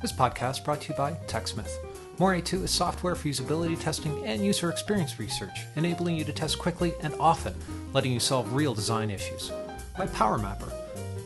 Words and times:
This 0.00 0.12
podcast 0.12 0.64
brought 0.64 0.82
to 0.82 0.92
you 0.92 0.96
by 0.96 1.14
TechSmith. 1.26 1.72
Morae 2.18 2.44
2 2.44 2.62
is 2.62 2.70
software 2.70 3.16
for 3.16 3.26
usability 3.26 3.76
testing 3.80 4.24
and 4.24 4.44
user 4.44 4.70
experience 4.70 5.18
research, 5.18 5.66
enabling 5.74 6.14
you 6.14 6.24
to 6.24 6.32
test 6.32 6.60
quickly 6.60 6.94
and 7.02 7.14
often, 7.18 7.52
letting 7.92 8.12
you 8.12 8.20
solve 8.20 8.52
real 8.52 8.74
design 8.74 9.10
issues. 9.10 9.50
By 9.96 10.06
PowerMapper. 10.06 10.72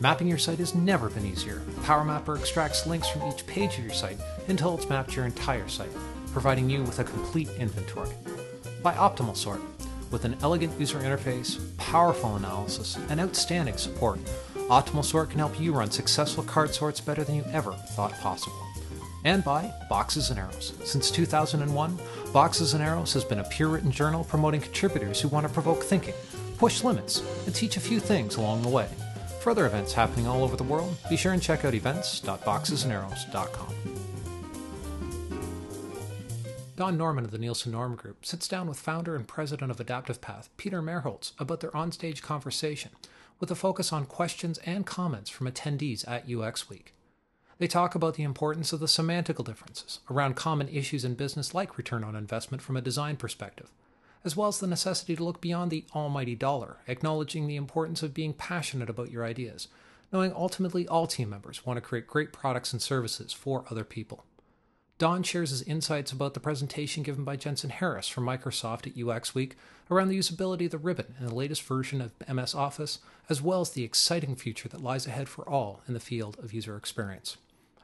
Mapping 0.00 0.26
your 0.26 0.38
site 0.38 0.58
has 0.58 0.74
never 0.74 1.10
been 1.10 1.26
easier. 1.26 1.60
PowerMapper 1.82 2.38
extracts 2.38 2.86
links 2.86 3.10
from 3.10 3.30
each 3.30 3.46
page 3.46 3.76
of 3.76 3.84
your 3.84 3.92
site 3.92 4.16
until 4.48 4.74
it's 4.74 4.88
mapped 4.88 5.14
your 5.14 5.26
entire 5.26 5.68
site, 5.68 5.92
providing 6.32 6.70
you 6.70 6.82
with 6.82 6.98
a 6.98 7.04
complete 7.04 7.50
inventory. 7.58 8.14
By 8.82 8.94
OptimalSort. 8.94 9.60
With 10.10 10.24
an 10.24 10.36
elegant 10.42 10.78
user 10.80 10.98
interface, 10.98 11.58
powerful 11.76 12.36
analysis, 12.36 12.98
and 13.10 13.20
outstanding 13.20 13.76
support, 13.76 14.18
OptimalSort 14.54 15.28
can 15.28 15.40
help 15.40 15.60
you 15.60 15.74
run 15.74 15.90
successful 15.90 16.44
card 16.44 16.74
sorts 16.74 17.00
better 17.00 17.24
than 17.24 17.34
you 17.34 17.44
ever 17.52 17.72
thought 17.72 18.12
possible. 18.20 18.61
And 19.24 19.44
by 19.44 19.72
Boxes 19.88 20.30
and 20.30 20.38
Arrows. 20.38 20.74
Since 20.84 21.10
2001, 21.10 21.98
Boxes 22.32 22.74
and 22.74 22.82
Arrows 22.82 23.12
has 23.14 23.24
been 23.24 23.38
a 23.38 23.44
peer 23.44 23.68
written 23.68 23.92
journal 23.92 24.24
promoting 24.24 24.60
contributors 24.60 25.20
who 25.20 25.28
want 25.28 25.46
to 25.46 25.52
provoke 25.52 25.84
thinking, 25.84 26.14
push 26.58 26.82
limits, 26.82 27.22
and 27.46 27.54
teach 27.54 27.76
a 27.76 27.80
few 27.80 28.00
things 28.00 28.36
along 28.36 28.62
the 28.62 28.68
way. 28.68 28.88
For 29.40 29.50
other 29.50 29.66
events 29.66 29.92
happening 29.92 30.26
all 30.26 30.44
over 30.44 30.56
the 30.56 30.62
world, 30.62 30.96
be 31.10 31.16
sure 31.16 31.32
and 31.32 31.42
check 31.42 31.64
out 31.64 31.74
events.boxesandarrows.com. 31.74 33.74
Don 36.74 36.96
Norman 36.96 37.24
of 37.24 37.30
the 37.30 37.38
Nielsen 37.38 37.70
Norman 37.70 37.96
Group 37.96 38.24
sits 38.24 38.48
down 38.48 38.66
with 38.66 38.78
founder 38.78 39.14
and 39.14 39.28
president 39.28 39.70
of 39.70 39.78
Adaptive 39.78 40.20
Path, 40.20 40.48
Peter 40.56 40.82
Merholz, 40.82 41.32
about 41.38 41.60
their 41.60 41.70
onstage 41.72 42.22
conversation, 42.22 42.90
with 43.38 43.50
a 43.50 43.54
focus 43.54 43.92
on 43.92 44.06
questions 44.06 44.58
and 44.64 44.86
comments 44.86 45.30
from 45.30 45.46
attendees 45.46 46.08
at 46.08 46.28
UX 46.28 46.70
Week. 46.70 46.94
They 47.62 47.68
talk 47.68 47.94
about 47.94 48.14
the 48.14 48.24
importance 48.24 48.72
of 48.72 48.80
the 48.80 48.86
semantical 48.86 49.44
differences 49.44 50.00
around 50.10 50.34
common 50.34 50.68
issues 50.68 51.04
in 51.04 51.14
business 51.14 51.54
like 51.54 51.78
return 51.78 52.02
on 52.02 52.16
investment 52.16 52.60
from 52.60 52.76
a 52.76 52.80
design 52.80 53.14
perspective, 53.14 53.70
as 54.24 54.36
well 54.36 54.48
as 54.48 54.58
the 54.58 54.66
necessity 54.66 55.14
to 55.14 55.22
look 55.22 55.40
beyond 55.40 55.70
the 55.70 55.84
almighty 55.94 56.34
dollar, 56.34 56.78
acknowledging 56.88 57.46
the 57.46 57.54
importance 57.54 58.02
of 58.02 58.12
being 58.12 58.32
passionate 58.32 58.90
about 58.90 59.12
your 59.12 59.24
ideas, 59.24 59.68
knowing 60.12 60.32
ultimately 60.32 60.88
all 60.88 61.06
team 61.06 61.30
members 61.30 61.64
want 61.64 61.76
to 61.76 61.80
create 61.80 62.08
great 62.08 62.32
products 62.32 62.72
and 62.72 62.82
services 62.82 63.32
for 63.32 63.64
other 63.70 63.84
people. 63.84 64.24
Don 64.98 65.22
shares 65.22 65.50
his 65.50 65.62
insights 65.62 66.10
about 66.10 66.34
the 66.34 66.40
presentation 66.40 67.04
given 67.04 67.22
by 67.22 67.36
Jensen 67.36 67.70
Harris 67.70 68.08
from 68.08 68.26
Microsoft 68.26 68.88
at 68.88 69.00
UX 69.00 69.36
Week 69.36 69.56
around 69.88 70.08
the 70.08 70.18
usability 70.18 70.64
of 70.64 70.72
the 70.72 70.78
ribbon 70.78 71.14
in 71.20 71.26
the 71.26 71.34
latest 71.34 71.62
version 71.62 72.00
of 72.00 72.10
MS 72.28 72.56
Office, 72.56 72.98
as 73.28 73.40
well 73.40 73.60
as 73.60 73.70
the 73.70 73.84
exciting 73.84 74.34
future 74.34 74.68
that 74.68 74.82
lies 74.82 75.06
ahead 75.06 75.28
for 75.28 75.48
all 75.48 75.82
in 75.86 75.94
the 75.94 76.00
field 76.00 76.36
of 76.40 76.52
user 76.52 76.76
experience. 76.76 77.36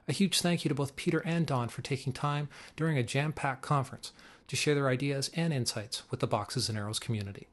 A 0.09 0.13
huge 0.13 0.41
thank 0.41 0.65
you 0.65 0.71
to 0.71 0.75
both 0.75 0.97
Peter 0.97 1.19
and 1.27 1.47
Don 1.47 1.69
for 1.69 1.83
taking 1.83 2.15
time 2.15 2.49
during 2.77 2.97
a 2.97 3.03
jam 3.03 3.31
packed 3.31 3.61
conference 3.61 4.13
to 4.47 4.57
share 4.57 4.75
their 4.75 4.89
ideas 4.89 5.31
and 5.35 5.53
insights 5.53 6.03
with 6.11 6.21
the 6.21 6.27
Boxes 6.27 6.71
and 6.71 6.79
Arrows 6.79 6.99
community. 6.99 7.49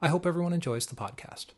I 0.00 0.08
hope 0.08 0.24
everyone 0.24 0.54
enjoys 0.54 0.86
the 0.86 0.96
podcast. 0.96 1.48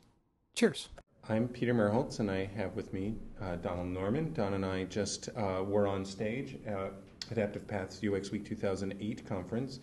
Cheers. 0.56 0.88
I'm 1.28 1.46
Peter 1.46 1.72
Merholz, 1.72 2.18
and 2.18 2.28
I 2.28 2.46
have 2.56 2.74
with 2.74 2.92
me 2.92 3.14
uh, 3.40 3.56
Donald 3.56 3.86
Norman. 3.86 4.32
Don 4.32 4.54
and 4.54 4.66
I 4.66 4.84
just 4.84 5.28
uh, 5.36 5.62
were 5.64 5.86
on 5.86 6.04
stage 6.04 6.58
at 6.66 6.94
Adaptive 7.30 7.68
Paths 7.68 8.00
UX 8.04 8.32
Week 8.32 8.44
2008 8.44 9.24
conference. 9.28 9.78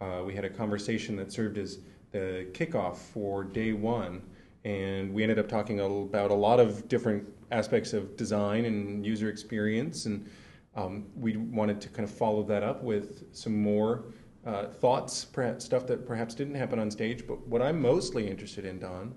Uh, 0.00 0.22
we 0.26 0.34
had 0.34 0.44
a 0.44 0.50
conversation 0.50 1.14
that 1.14 1.30
served 1.30 1.58
as 1.58 1.78
the 2.10 2.48
kickoff 2.54 2.96
for 2.96 3.44
day 3.44 3.72
one, 3.72 4.22
and 4.64 5.12
we 5.12 5.22
ended 5.22 5.38
up 5.38 5.48
talking 5.48 5.80
about 5.80 6.30
a 6.30 6.34
lot 6.34 6.60
of 6.60 6.88
different 6.88 7.26
aspects 7.50 7.92
of 7.92 8.16
design 8.16 8.64
and 8.64 9.04
user 9.04 9.28
experience, 9.28 10.06
and 10.06 10.28
um, 10.74 11.06
we 11.16 11.36
wanted 11.36 11.80
to 11.80 11.88
kind 11.88 12.08
of 12.08 12.14
follow 12.14 12.42
that 12.44 12.62
up 12.62 12.82
with 12.82 13.34
some 13.34 13.60
more 13.60 14.06
uh, 14.46 14.66
thoughts, 14.66 15.24
perhaps 15.24 15.64
stuff 15.64 15.86
that 15.86 16.06
perhaps 16.06 16.34
didn't 16.34 16.54
happen 16.54 16.78
on 16.78 16.90
stage. 16.90 17.26
But 17.26 17.46
what 17.46 17.62
I'm 17.62 17.80
mostly 17.80 18.28
interested 18.28 18.64
in, 18.64 18.78
Don, 18.78 19.14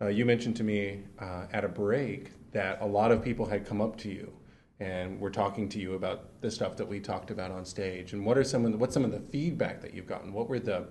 uh, 0.00 0.08
you 0.08 0.24
mentioned 0.24 0.56
to 0.56 0.64
me 0.64 1.04
uh, 1.18 1.46
at 1.52 1.64
a 1.64 1.68
break 1.68 2.32
that 2.52 2.80
a 2.80 2.86
lot 2.86 3.12
of 3.12 3.22
people 3.22 3.46
had 3.46 3.66
come 3.66 3.80
up 3.80 3.96
to 3.98 4.08
you 4.08 4.32
and 4.80 5.18
we're 5.18 5.30
talking 5.30 5.68
to 5.70 5.78
you 5.78 5.94
about 5.94 6.40
the 6.42 6.50
stuff 6.50 6.76
that 6.76 6.86
we 6.86 7.00
talked 7.00 7.30
about 7.30 7.50
on 7.50 7.64
stage. 7.64 8.12
And 8.12 8.24
what 8.26 8.36
are 8.36 8.44
some 8.44 8.66
of 8.66 8.72
the, 8.72 8.78
what's 8.78 8.92
some 8.92 9.04
of 9.04 9.12
the 9.12 9.20
feedback 9.20 9.80
that 9.80 9.94
you've 9.94 10.06
gotten? 10.06 10.32
What 10.32 10.48
were 10.48 10.58
the 10.58 10.88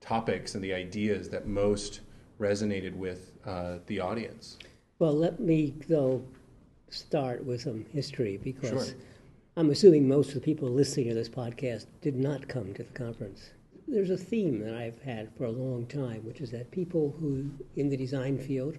topics 0.00 0.54
and 0.54 0.62
the 0.62 0.72
ideas 0.72 1.28
that 1.30 1.46
most 1.48 2.02
resonated 2.38 2.94
with 2.94 3.32
uh, 3.44 3.78
the 3.86 4.00
audience? 4.00 4.58
Well, 4.98 5.14
let 5.14 5.40
me 5.40 5.74
though 5.88 6.22
start 6.88 7.44
with 7.44 7.62
some 7.62 7.84
history 7.92 8.38
because 8.42 8.88
Sure. 8.88 8.96
I'm 9.56 9.70
assuming 9.70 10.06
most 10.06 10.28
of 10.28 10.34
the 10.34 10.40
people 10.40 10.68
listening 10.68 11.08
to 11.08 11.14
this 11.14 11.28
podcast 11.28 11.86
did 12.00 12.16
not 12.16 12.48
come 12.48 12.74
to 12.74 12.82
the 12.82 12.92
conference. 12.92 13.50
There's 13.88 14.10
a 14.10 14.16
theme 14.16 14.60
that 14.60 14.74
I've 14.74 15.00
had 15.02 15.34
for 15.36 15.44
a 15.44 15.50
long 15.50 15.86
time, 15.86 16.24
which 16.24 16.40
is 16.40 16.50
that 16.50 16.70
people 16.70 17.14
who 17.18 17.50
in 17.76 17.88
the 17.88 17.96
design 17.96 18.38
field 18.38 18.78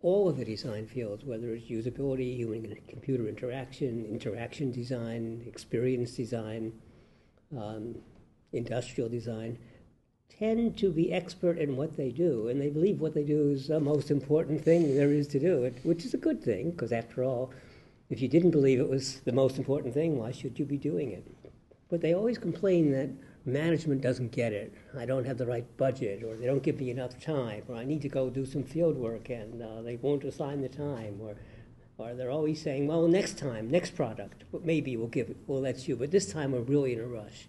all 0.00 0.28
of 0.28 0.36
the 0.36 0.44
design 0.44 0.86
fields, 0.86 1.24
whether 1.24 1.52
it's 1.54 1.66
usability, 1.66 2.36
human 2.36 2.76
computer 2.86 3.26
interaction, 3.26 4.06
interaction 4.06 4.70
design, 4.70 5.42
experience 5.46 6.12
design, 6.12 6.72
um, 7.56 7.96
industrial 8.52 9.08
design, 9.08 9.58
tend 10.38 10.76
to 10.78 10.90
be 10.90 11.12
expert 11.12 11.58
in 11.58 11.76
what 11.76 11.96
they 11.96 12.10
do, 12.10 12.48
and 12.48 12.60
they 12.60 12.70
believe 12.70 13.00
what 13.00 13.14
they 13.14 13.24
do 13.24 13.50
is 13.50 13.68
the 13.68 13.80
most 13.80 14.10
important 14.10 14.64
thing 14.64 14.94
there 14.94 15.12
is 15.12 15.26
to 15.28 15.40
do, 15.40 15.72
which 15.82 16.04
is 16.04 16.14
a 16.14 16.18
good 16.18 16.42
thing, 16.42 16.70
because 16.70 16.92
after 16.92 17.24
all, 17.24 17.50
if 18.10 18.20
you 18.20 18.28
didn't 18.28 18.52
believe 18.52 18.80
it 18.80 18.88
was 18.88 19.20
the 19.20 19.32
most 19.32 19.58
important 19.58 19.92
thing, 19.92 20.18
why 20.18 20.30
should 20.30 20.58
you 20.58 20.64
be 20.64 20.76
doing 20.76 21.10
it? 21.10 21.24
But 21.90 22.00
they 22.00 22.14
always 22.14 22.38
complain 22.38 22.92
that 22.92 23.10
management 23.44 24.00
doesn't 24.00 24.30
get 24.30 24.52
it. 24.52 24.74
I 24.96 25.06
don't 25.06 25.24
have 25.24 25.38
the 25.38 25.46
right 25.46 25.64
budget, 25.76 26.22
or 26.22 26.36
they 26.36 26.46
don't 26.46 26.62
give 26.62 26.78
me 26.78 26.90
enough 26.90 27.18
time, 27.18 27.64
or 27.68 27.76
I 27.76 27.84
need 27.84 28.02
to 28.02 28.08
go 28.08 28.30
do 28.30 28.46
some 28.46 28.62
field 28.62 28.96
work 28.96 29.30
and 29.30 29.62
uh, 29.62 29.82
they 29.82 29.96
won't 29.96 30.24
assign 30.24 30.60
the 30.60 30.68
time, 30.68 31.18
or, 31.20 31.34
or 31.98 32.14
they're 32.14 32.30
always 32.30 32.62
saying, 32.62 32.86
well, 32.86 33.08
next 33.08 33.38
time, 33.38 33.70
next 33.70 33.96
product, 33.96 34.44
maybe 34.62 34.96
we'll 34.96 35.08
give 35.08 35.30
it, 35.30 35.36
we'll 35.46 35.62
let 35.62 35.88
you, 35.88 35.96
but 35.96 36.10
this 36.10 36.30
time 36.32 36.52
we're 36.52 36.60
really 36.60 36.92
in 36.92 37.00
a 37.00 37.06
rush. 37.06 37.48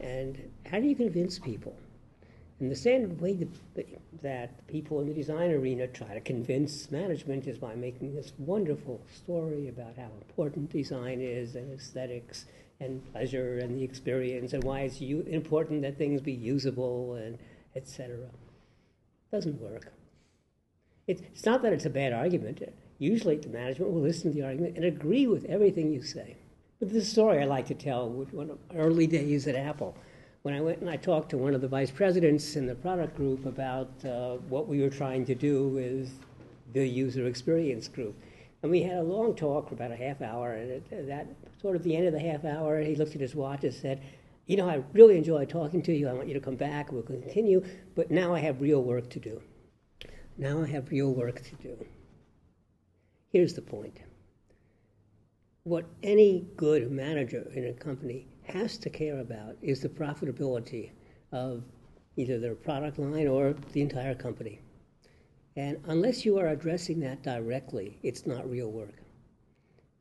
And 0.00 0.50
how 0.70 0.80
do 0.80 0.86
you 0.86 0.96
convince 0.96 1.38
people? 1.38 1.76
And 2.62 2.70
the 2.70 2.76
standard 2.76 3.20
way 3.20 3.34
that, 3.34 3.86
that 4.22 4.66
people 4.68 5.00
in 5.00 5.08
the 5.08 5.14
design 5.14 5.50
arena 5.50 5.88
try 5.88 6.14
to 6.14 6.20
convince 6.20 6.92
management 6.92 7.48
is 7.48 7.58
by 7.58 7.74
making 7.74 8.14
this 8.14 8.32
wonderful 8.38 9.00
story 9.12 9.66
about 9.66 9.96
how 9.96 10.08
important 10.28 10.70
design 10.70 11.20
is 11.20 11.56
and 11.56 11.72
aesthetics 11.72 12.44
and 12.78 13.02
pleasure 13.10 13.58
and 13.58 13.76
the 13.76 13.82
experience 13.82 14.52
and 14.52 14.62
why 14.62 14.82
it's 14.82 15.00
u- 15.00 15.26
important 15.28 15.82
that 15.82 15.98
things 15.98 16.20
be 16.20 16.30
usable 16.32 17.14
and 17.14 17.36
etc. 17.74 18.16
Doesn't 19.32 19.60
work. 19.60 19.92
It, 21.08 21.20
it's 21.32 21.44
not 21.44 21.62
that 21.62 21.72
it's 21.72 21.86
a 21.86 21.90
bad 21.90 22.12
argument. 22.12 22.62
Usually 23.00 23.38
the 23.38 23.48
management 23.48 23.90
will 23.90 24.02
listen 24.02 24.30
to 24.30 24.38
the 24.38 24.46
argument 24.46 24.76
and 24.76 24.84
agree 24.84 25.26
with 25.26 25.46
everything 25.46 25.92
you 25.92 26.00
say. 26.00 26.36
But 26.78 26.92
this 26.92 27.10
story 27.10 27.42
I 27.42 27.44
like 27.44 27.66
to 27.66 27.74
tell 27.74 28.08
one 28.08 28.50
of 28.50 28.58
early 28.72 29.08
days 29.08 29.48
at 29.48 29.56
Apple 29.56 29.96
when 30.42 30.54
I 30.54 30.60
went 30.60 30.80
and 30.80 30.90
I 30.90 30.96
talked 30.96 31.30
to 31.30 31.38
one 31.38 31.54
of 31.54 31.60
the 31.60 31.68
vice 31.68 31.90
presidents 31.90 32.56
in 32.56 32.66
the 32.66 32.74
product 32.74 33.16
group 33.16 33.46
about 33.46 33.90
uh, 34.04 34.34
what 34.48 34.66
we 34.66 34.80
were 34.80 34.90
trying 34.90 35.24
to 35.26 35.34
do 35.34 35.68
with 35.68 36.12
the 36.72 36.86
user 36.86 37.26
experience 37.26 37.86
group. 37.86 38.16
And 38.62 38.70
we 38.70 38.82
had 38.82 38.98
a 38.98 39.02
long 39.02 39.34
talk 39.34 39.68
for 39.68 39.74
about 39.74 39.92
a 39.92 39.96
half 39.96 40.20
hour, 40.20 40.54
and 40.54 40.70
at 40.70 41.06
that 41.08 41.26
sort 41.60 41.76
of 41.76 41.82
the 41.82 41.96
end 41.96 42.06
of 42.06 42.12
the 42.12 42.20
half 42.20 42.44
hour, 42.44 42.80
he 42.80 42.94
looked 42.94 43.14
at 43.14 43.20
his 43.20 43.34
watch 43.34 43.64
and 43.64 43.74
said, 43.74 44.02
You 44.46 44.56
know, 44.56 44.68
I 44.68 44.82
really 44.92 45.16
enjoyed 45.16 45.48
talking 45.48 45.82
to 45.82 45.92
you. 45.92 46.08
I 46.08 46.12
want 46.12 46.28
you 46.28 46.34
to 46.34 46.40
come 46.40 46.56
back. 46.56 46.92
We'll 46.92 47.02
continue. 47.02 47.64
But 47.94 48.10
now 48.10 48.34
I 48.34 48.40
have 48.40 48.60
real 48.60 48.82
work 48.82 49.10
to 49.10 49.20
do. 49.20 49.40
Now 50.38 50.62
I 50.62 50.66
have 50.66 50.90
real 50.90 51.12
work 51.12 51.42
to 51.42 51.54
do. 51.56 51.86
Here's 53.30 53.54
the 53.54 53.62
point 53.62 53.98
what 55.64 55.86
any 56.02 56.44
good 56.56 56.90
manager 56.90 57.48
in 57.54 57.66
a 57.66 57.72
company 57.72 58.26
has 58.44 58.76
to 58.78 58.90
care 58.90 59.20
about 59.20 59.56
is 59.62 59.80
the 59.80 59.88
profitability 59.88 60.90
of 61.32 61.62
either 62.16 62.38
their 62.38 62.54
product 62.54 62.98
line 62.98 63.26
or 63.26 63.54
the 63.72 63.80
entire 63.80 64.14
company. 64.14 64.60
And 65.56 65.78
unless 65.86 66.24
you 66.24 66.38
are 66.38 66.48
addressing 66.48 67.00
that 67.00 67.22
directly, 67.22 67.98
it's 68.02 68.26
not 68.26 68.50
real 68.50 68.70
work. 68.70 69.02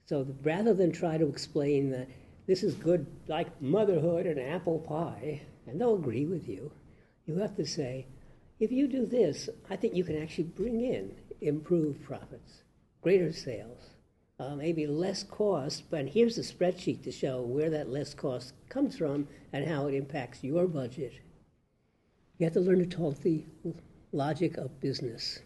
So 0.06 0.28
rather 0.44 0.74
than 0.74 0.92
try 0.92 1.18
to 1.18 1.28
explain 1.28 1.90
that 1.92 2.08
this 2.48 2.64
is 2.64 2.76
good, 2.76 3.06
like 3.28 3.62
motherhood 3.62 4.26
and 4.26 4.40
apple 4.40 4.80
pie, 4.80 5.42
and 5.68 5.80
they'll 5.80 5.96
agree 5.96 6.26
with 6.26 6.48
you, 6.48 6.72
you 7.26 7.38
have 7.38 7.56
to 7.56 7.66
say, 7.66 8.08
if 8.60 8.72
you 8.72 8.88
do 8.88 9.06
this, 9.06 9.50
I 9.70 9.76
think 9.76 9.96
you 9.96 10.04
can 10.04 10.22
actually 10.22 10.46
bring 10.46 10.82
in 10.84 11.16
improved 11.42 12.04
profits, 12.04 12.64
greater 13.02 13.32
sales, 13.32 13.91
uh, 14.42 14.56
maybe 14.56 14.88
less 14.88 15.24
cost, 15.24 15.84
but 15.92 16.08
here's 16.08 16.38
a 16.38 16.42
spreadsheet 16.42 17.04
to 17.04 17.12
show 17.12 17.42
where 17.42 17.70
that 17.70 17.90
less 17.90 18.14
cost 18.14 18.54
comes 18.70 18.98
from 18.98 19.28
and 19.54 19.68
how 19.68 19.88
it 19.88 19.94
impacts 19.94 20.44
your 20.44 20.68
budget. 20.68 21.14
You 22.38 22.46
have 22.46 22.54
to 22.54 22.60
learn 22.60 22.80
to 22.80 22.86
talk 22.86 23.20
the 23.20 23.46
logic 24.12 24.58
of 24.58 24.82
business. 24.82 25.40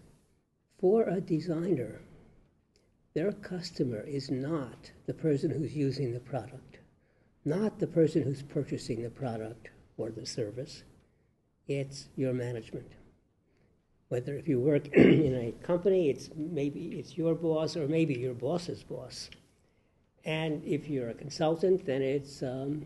For 0.79 1.03
a 1.03 1.19
designer, 1.19 2.01
their 3.13 3.33
customer 3.33 4.01
is 4.01 4.31
not 4.31 4.91
the 5.07 5.13
person 5.13 5.51
who's 5.51 5.75
using 5.75 6.13
the 6.13 6.19
product, 6.19 6.79
not 7.43 7.79
the 7.79 7.87
person 7.87 8.23
who's 8.23 8.43
purchasing 8.43 9.03
the 9.03 9.09
product 9.09 9.69
or 9.97 10.09
the 10.09 10.25
service. 10.25 10.83
It's 11.67 12.07
your 12.15 12.33
management. 12.33 12.91
Whether 14.09 14.35
if 14.35 14.47
you 14.47 14.59
work 14.59 14.87
in 14.95 15.35
a 15.35 15.51
company, 15.65 16.09
it's 16.09 16.29
maybe 16.35 16.99
it's 16.99 17.17
your 17.17 17.35
boss 17.35 17.75
or 17.75 17.87
maybe 17.87 18.13
your 18.13 18.33
boss's 18.33 18.83
boss. 18.83 19.29
And 20.25 20.63
if 20.65 20.87
you're 20.87 21.09
a 21.09 21.13
consultant, 21.13 21.85
then 21.85 22.01
it's 22.01 22.41
um, 22.41 22.85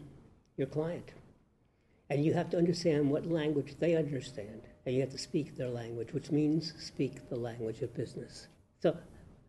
your 0.58 0.68
client. 0.68 1.14
And 2.10 2.26
you 2.26 2.34
have 2.34 2.50
to 2.52 2.58
understand 2.58 3.10
what 3.10 3.26
language 3.28 3.76
they 3.80 3.96
understand. 3.96 4.62
And 4.86 4.96
you 4.96 5.02
have 5.02 5.12
to 5.12 5.18
speak 5.18 5.56
their 5.56 5.70
language, 5.70 6.14
which 6.14 6.32
means 6.32 6.74
speak 6.80 7.30
the 7.30 7.36
language 7.36 7.82
of 7.82 7.94
business. 7.96 8.48
So 8.82 8.98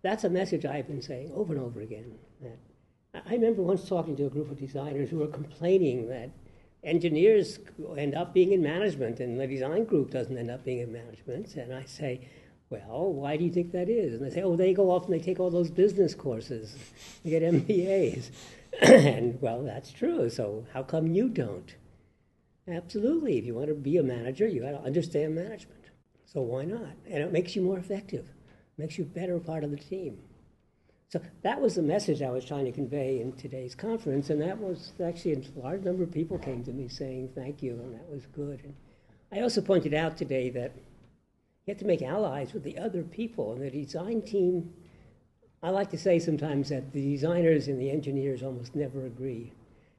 that's 0.03 0.25
a 0.25 0.31
message 0.31 0.65
I've 0.65 0.87
been 0.87 1.03
saying 1.03 1.33
over 1.35 1.53
and 1.53 1.63
over 1.63 1.81
again. 1.81 2.15
That 2.43 2.59
I 3.15 3.33
remember 3.33 3.63
once 3.63 3.89
talking 3.89 4.17
to 4.17 4.27
a 4.27 4.31
group 4.31 4.51
of 4.51 4.59
designers 4.59 5.11
who 5.11 5.19
were 5.19 5.27
complaining 5.27 6.09
that 6.09 6.31
engineers 6.83 7.59
end 7.97 8.15
up 8.15 8.33
being 8.33 8.53
in 8.53 8.63
management 8.63 9.21
and 9.21 9.39
the 9.39 9.47
design 9.47 9.85
group 9.85 10.11
doesn't 10.11 10.37
end 10.37 10.51
up 10.51 10.65
being 10.65 10.81
in 10.81 10.93
management. 10.93 11.55
And 11.57 11.75
I 11.75 11.85
say, 11.85 12.29
well, 12.71 13.13
why 13.13 13.37
do 13.37 13.45
you 13.45 13.51
think 13.51 13.73
that 13.73 13.89
is? 13.89 14.15
And 14.15 14.25
they 14.25 14.35
say, 14.35 14.43
oh, 14.43 14.57
they 14.57 14.73
go 14.73 14.91
off 14.91 15.05
and 15.05 15.15
they 15.15 15.19
take 15.19 15.41
all 15.41 15.51
those 15.51 15.71
business 15.71 16.15
courses, 16.15 16.77
they 17.25 17.31
get 17.31 17.43
MBAs. 17.43 18.31
and 18.83 19.41
well, 19.43 19.63
that's 19.65 19.93
true. 19.93 20.31
So 20.31 20.65
how 20.73 20.83
come 20.83 21.09
you 21.09 21.29
don't? 21.29 21.75
Absolutely. 22.69 23.39
If 23.39 23.45
you 23.45 23.55
want 23.55 23.69
to 23.69 23.75
be 23.75 23.97
a 23.97 24.03
manager, 24.03 24.47
you 24.47 24.63
got 24.63 24.71
to 24.71 24.83
understand 24.83 25.35
management. 25.35 25.81
So 26.25 26.41
why 26.43 26.65
not? 26.65 26.95
And 27.07 27.23
it 27.25 27.33
makes 27.33 27.57
you 27.57 27.63
more 27.63 27.79
effective, 27.79 28.29
makes 28.79 28.97
you 28.97 29.05
a 29.05 29.09
better 29.09 29.41
part 29.41 29.65
of 29.65 29.73
the 29.73 29.77
team. 29.77 30.19
So 31.11 31.21
that 31.43 31.61
was 31.61 31.75
the 31.75 31.83
message 31.83 32.23
I 32.23 32.31
was 32.31 32.45
trying 32.45 32.67
to 32.67 32.73
convey 32.73 33.21
in 33.21 33.33
today's 33.33 33.75
conference, 33.75 34.31
and 34.31 34.41
that 34.43 34.59
was 34.59 34.93
actually 35.05 35.33
a 35.33 35.61
large 35.61 35.83
number 35.83 36.05
of 36.05 36.13
people 36.13 36.39
came 36.39 36.63
to 36.63 36.73
me 36.73 36.87
saying 36.87 37.31
thank 37.35 37.65
you, 37.65 37.73
and 37.73 37.93
that 37.95 38.09
was 38.09 38.27
good. 38.27 38.61
And 38.63 38.75
I 39.33 39.43
also 39.43 39.61
pointed 39.61 39.93
out 39.93 40.17
today 40.17 40.51
that 40.51 40.73
you 41.67 41.73
have 41.73 41.79
to 41.79 41.85
make 41.85 42.01
allies 42.01 42.53
with 42.53 42.63
the 42.63 42.79
other 42.79 43.03
people, 43.03 43.53
and 43.53 43.61
the 43.61 43.71
design 43.71 44.23
team. 44.23 44.73
I 45.65 45.71
like 45.71 45.91
to 45.91 45.99
say 45.99 46.21
sometimes 46.21 46.69
that 46.69 46.93
the 46.93 47.11
designers 47.11 47.67
and 47.67 47.81
the 47.81 47.91
engineers 47.91 48.45
almost 48.45 48.77
never 48.77 49.05
agree. 49.05 49.53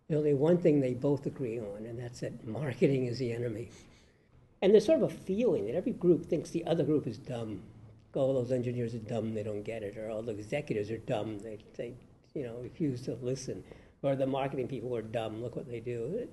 There's 0.07 0.18
only 0.18 0.34
one 0.34 0.60
thing 0.60 0.80
they 0.80 0.94
both 0.94 1.25
agree 1.25 1.60
on, 1.60 1.86
and 1.88 2.00
that's 2.00 2.22
that 2.22 2.48
marketing 2.48 3.07
is 3.07 3.19
the 3.19 3.34
enemy. 3.34 3.69
And 4.62 4.72
there's 4.72 4.86
sort 4.86 5.04
of 5.04 5.12
a 5.12 5.14
feeling 5.14 5.66
that 5.66 5.75
every 5.75 5.92
group 5.92 6.25
thinks 6.25 6.52
the 6.52 6.66
other 6.66 6.86
group 6.86 7.06
is 7.06 7.18
dumb 7.18 7.64
all 8.13 8.34
those 8.34 8.52
engineers 8.52 8.94
are 8.94 9.00
dumb, 9.00 9.34
they 9.34 9.44
don't 9.44 9.63
get 9.63 9.84
it, 9.84 9.98
or 9.98 10.10
all 10.10 10.22
the 10.22 10.31
executives 10.31 10.92
are 10.92 10.98
dumb, 10.98 11.40
they, 11.40 11.60
they 11.78 11.94
you 12.34 12.44
know, 12.44 12.58
refuse 12.62 13.02
to 13.04 13.16
listen, 13.22 13.63
or 14.02 14.16
the 14.16 14.25
marketing 14.28 14.68
people 14.68 14.96
are 14.96 15.02
dumb, 15.02 15.42
look 15.42 15.56
what 15.56 15.69
they 15.69 15.80
do. 15.80 16.28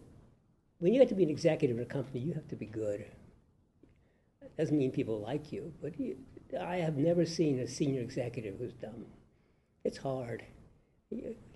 When 0.79 0.93
you 0.93 1.01
have 1.01 1.09
to 1.09 1.15
be 1.15 1.25
an 1.25 1.31
executive 1.31 1.77
in 1.77 1.83
a 1.83 1.87
company, 1.87 2.21
you 2.21 2.33
have 2.35 2.49
to 2.49 2.57
be 2.57 2.67
good. 2.67 3.05
That 4.41 4.57
doesn't 4.57 4.79
mean 4.79 4.93
people 4.93 5.21
like 5.21 5.53
you, 5.53 5.73
but 5.83 5.99
you, 5.99 6.17
I 6.61 6.77
have 6.77 6.97
never 6.97 7.25
seen 7.27 7.59
a 7.59 7.67
senior 7.67 8.01
executive 8.01 8.57
who's 8.59 8.75
dumb. 8.75 9.07
It's 9.85 9.99
hard. 9.99 10.45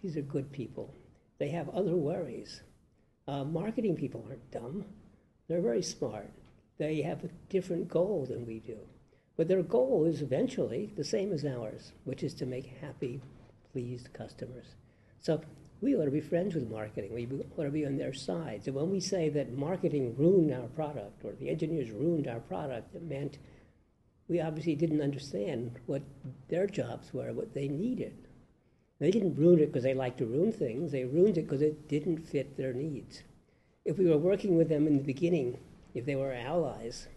These 0.03 0.17
are 0.17 0.23
good 0.23 0.51
people. 0.53 0.95
They 1.39 1.49
have 1.51 1.69
other 1.71 1.97
worries. 1.97 2.63
Uh, 3.29 3.45
marketing 3.45 3.97
people 3.97 4.25
aren't 4.29 4.51
dumb. 4.51 4.85
They're 5.49 5.61
very 5.61 5.83
smart. 5.83 6.31
They 6.79 7.03
have 7.03 7.25
a 7.25 7.31
different 7.49 7.89
goal 7.89 8.27
than 8.29 8.47
we 8.47 8.59
do. 8.61 8.79
But 9.37 9.49
their 9.49 9.63
goal 9.63 10.05
is 10.05 10.21
eventually 10.21 10.93
the 10.97 11.05
same 11.05 11.33
as 11.33 11.45
ours, 11.45 11.93
which 12.05 12.23
is 12.23 12.35
to 12.35 12.47
make 12.47 12.79
happy, 12.81 13.21
pleased 13.73 14.13
customers. 14.13 14.75
So 15.21 15.41
we 15.81 15.97
ought 15.97 16.05
to 16.05 16.11
be 16.11 16.21
friends 16.21 16.55
with 16.55 16.71
marketing. 16.71 17.15
We 17.15 17.29
ought 17.57 17.65
to 17.65 17.71
be 17.71 17.87
on 17.87 17.97
their 17.97 18.13
side. 18.13 18.65
So 18.65 18.73
when 18.73 18.91
we 18.91 19.01
say 19.01 19.29
that 19.31 19.57
marketing 19.57 20.15
ruined 20.17 20.53
our 20.53 20.69
product 20.69 21.25
or 21.25 21.33
the 21.33 21.49
engineers 21.49 21.91
ruined 21.91 22.29
our 22.29 22.41
product, 22.41 22.95
it 22.95 23.03
meant 23.03 23.39
we 24.29 24.41
obviously 24.41 24.75
didn't 24.75 25.01
understand 25.01 25.79
what 25.87 26.03
their 26.49 26.67
jobs 26.67 27.13
were, 27.13 27.33
what 27.33 27.55
they 27.55 27.69
needed. 27.69 28.29
They 29.01 29.11
didn't 29.11 29.37
ruin 29.37 29.59
it 29.59 29.67
because 29.67 29.83
they 29.83 29.95
like 29.95 30.17
to 30.19 30.27
ruin 30.27 30.53
things. 30.53 30.93
They 30.93 31.05
ruined 31.05 31.37
it 31.37 31.43
because 31.43 31.63
it 31.63 31.89
didn't 31.89 32.29
fit 32.29 32.57
their 32.57 32.73
needs. 32.73 33.23
If 33.85 33.99
we 33.99 34.07
were 34.07 34.19
working 34.19 34.57
with 34.57 34.69
them 34.69 34.87
in 34.87 34.97
the 34.97 35.03
beginning, 35.03 35.59
if 35.95 36.07
they 36.07 36.15
were 36.15 36.33
allies, 36.33 37.09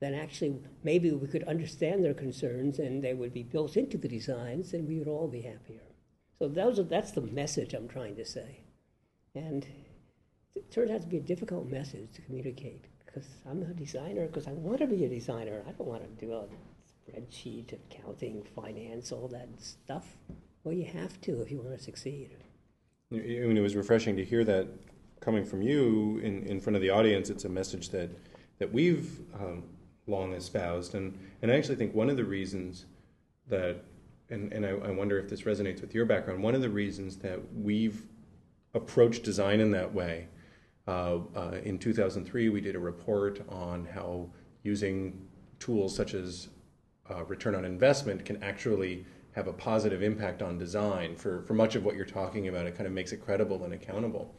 then 0.00 0.14
actually 0.14 0.58
maybe 0.82 1.12
we 1.12 1.28
could 1.28 1.44
understand 1.44 2.04
their 2.04 2.14
concerns 2.14 2.78
and 2.78 3.04
they 3.04 3.14
would 3.14 3.32
be 3.32 3.42
built 3.42 3.76
into 3.76 3.98
the 3.98 4.08
designs 4.08 4.72
and 4.72 4.88
we 4.88 4.98
would 4.98 5.08
all 5.08 5.28
be 5.28 5.42
happier. 5.42 5.82
So 6.38 6.48
those 6.48 6.80
that's 6.88 7.12
the 7.12 7.20
message 7.20 7.74
I'm 7.74 7.88
trying 7.88 8.16
to 8.16 8.24
say. 8.24 8.62
And 9.34 9.66
it 10.56 10.70
turns 10.70 10.90
out 10.90 11.02
to 11.02 11.06
be 11.06 11.18
a 11.18 11.20
difficult 11.20 11.68
message 11.68 12.08
to 12.14 12.22
communicate 12.22 12.86
because 13.04 13.28
I'm 13.48 13.62
a 13.62 13.74
designer 13.74 14.26
because 14.26 14.46
I 14.46 14.52
want 14.52 14.78
to 14.78 14.86
be 14.86 15.04
a 15.04 15.08
designer. 15.08 15.62
I 15.68 15.72
don't 15.72 15.86
want 15.86 16.02
to 16.02 16.26
do 16.26 16.32
a 16.32 16.44
spreadsheet, 17.10 17.74
accounting, 17.74 18.42
finance, 18.56 19.12
all 19.12 19.28
that 19.28 19.48
stuff. 19.58 20.16
Well, 20.64 20.74
you 20.74 20.86
have 20.86 21.20
to 21.22 21.42
if 21.42 21.50
you 21.50 21.58
want 21.58 21.76
to 21.76 21.82
succeed. 21.82 22.30
I 23.12 23.16
mean, 23.16 23.56
it 23.56 23.60
was 23.60 23.76
refreshing 23.76 24.16
to 24.16 24.24
hear 24.24 24.44
that 24.44 24.68
coming 25.20 25.44
from 25.44 25.60
you 25.60 26.20
in, 26.22 26.44
in 26.44 26.60
front 26.60 26.76
of 26.76 26.82
the 26.82 26.90
audience. 26.90 27.28
It's 27.28 27.44
a 27.44 27.48
message 27.48 27.90
that, 27.90 28.10
that 28.58 28.72
we've 28.72 29.20
um, 29.34 29.64
long 30.10 30.32
espoused. 30.32 30.94
And, 30.94 31.18
and 31.42 31.50
I 31.50 31.56
actually 31.56 31.76
think 31.76 31.94
one 31.94 32.10
of 32.10 32.16
the 32.16 32.24
reasons 32.24 32.86
that, 33.48 33.84
and, 34.28 34.52
and 34.52 34.66
I, 34.66 34.70
I 34.70 34.90
wonder 34.90 35.18
if 35.18 35.28
this 35.28 35.42
resonates 35.42 35.80
with 35.80 35.94
your 35.94 36.04
background, 36.04 36.42
one 36.42 36.54
of 36.54 36.60
the 36.60 36.68
reasons 36.68 37.16
that 37.18 37.40
we've 37.54 38.02
approached 38.74 39.22
design 39.22 39.60
in 39.60 39.70
that 39.72 39.92
way. 39.92 40.28
Uh, 40.86 41.18
uh, 41.36 41.60
in 41.62 41.78
2003, 41.78 42.48
we 42.48 42.60
did 42.60 42.74
a 42.74 42.78
report 42.78 43.40
on 43.48 43.84
how 43.84 44.28
using 44.62 45.26
tools 45.58 45.94
such 45.94 46.14
as 46.14 46.48
uh, 47.10 47.24
return 47.24 47.54
on 47.54 47.64
investment 47.64 48.24
can 48.24 48.42
actually 48.42 49.04
have 49.32 49.46
a 49.46 49.52
positive 49.52 50.02
impact 50.02 50.42
on 50.42 50.58
design 50.58 51.14
for, 51.14 51.42
for 51.42 51.54
much 51.54 51.76
of 51.76 51.84
what 51.84 51.94
you're 51.94 52.04
talking 52.04 52.48
about. 52.48 52.66
It 52.66 52.76
kind 52.76 52.86
of 52.86 52.92
makes 52.92 53.12
it 53.12 53.18
credible 53.18 53.64
and 53.64 53.72
accountable. 53.72 54.34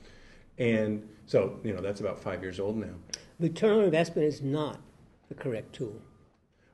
And 0.58 1.08
so, 1.26 1.60
you 1.64 1.74
know, 1.74 1.82
that's 1.82 2.02
about 2.02 2.20
five 2.20 2.42
years 2.42 2.60
old 2.60 2.78
now. 2.78 2.94
Return 3.40 3.80
on 3.80 3.84
investment 3.86 4.28
is 4.28 4.42
not 4.42 4.80
the 5.32 5.42
correct 5.42 5.74
tool. 5.74 6.02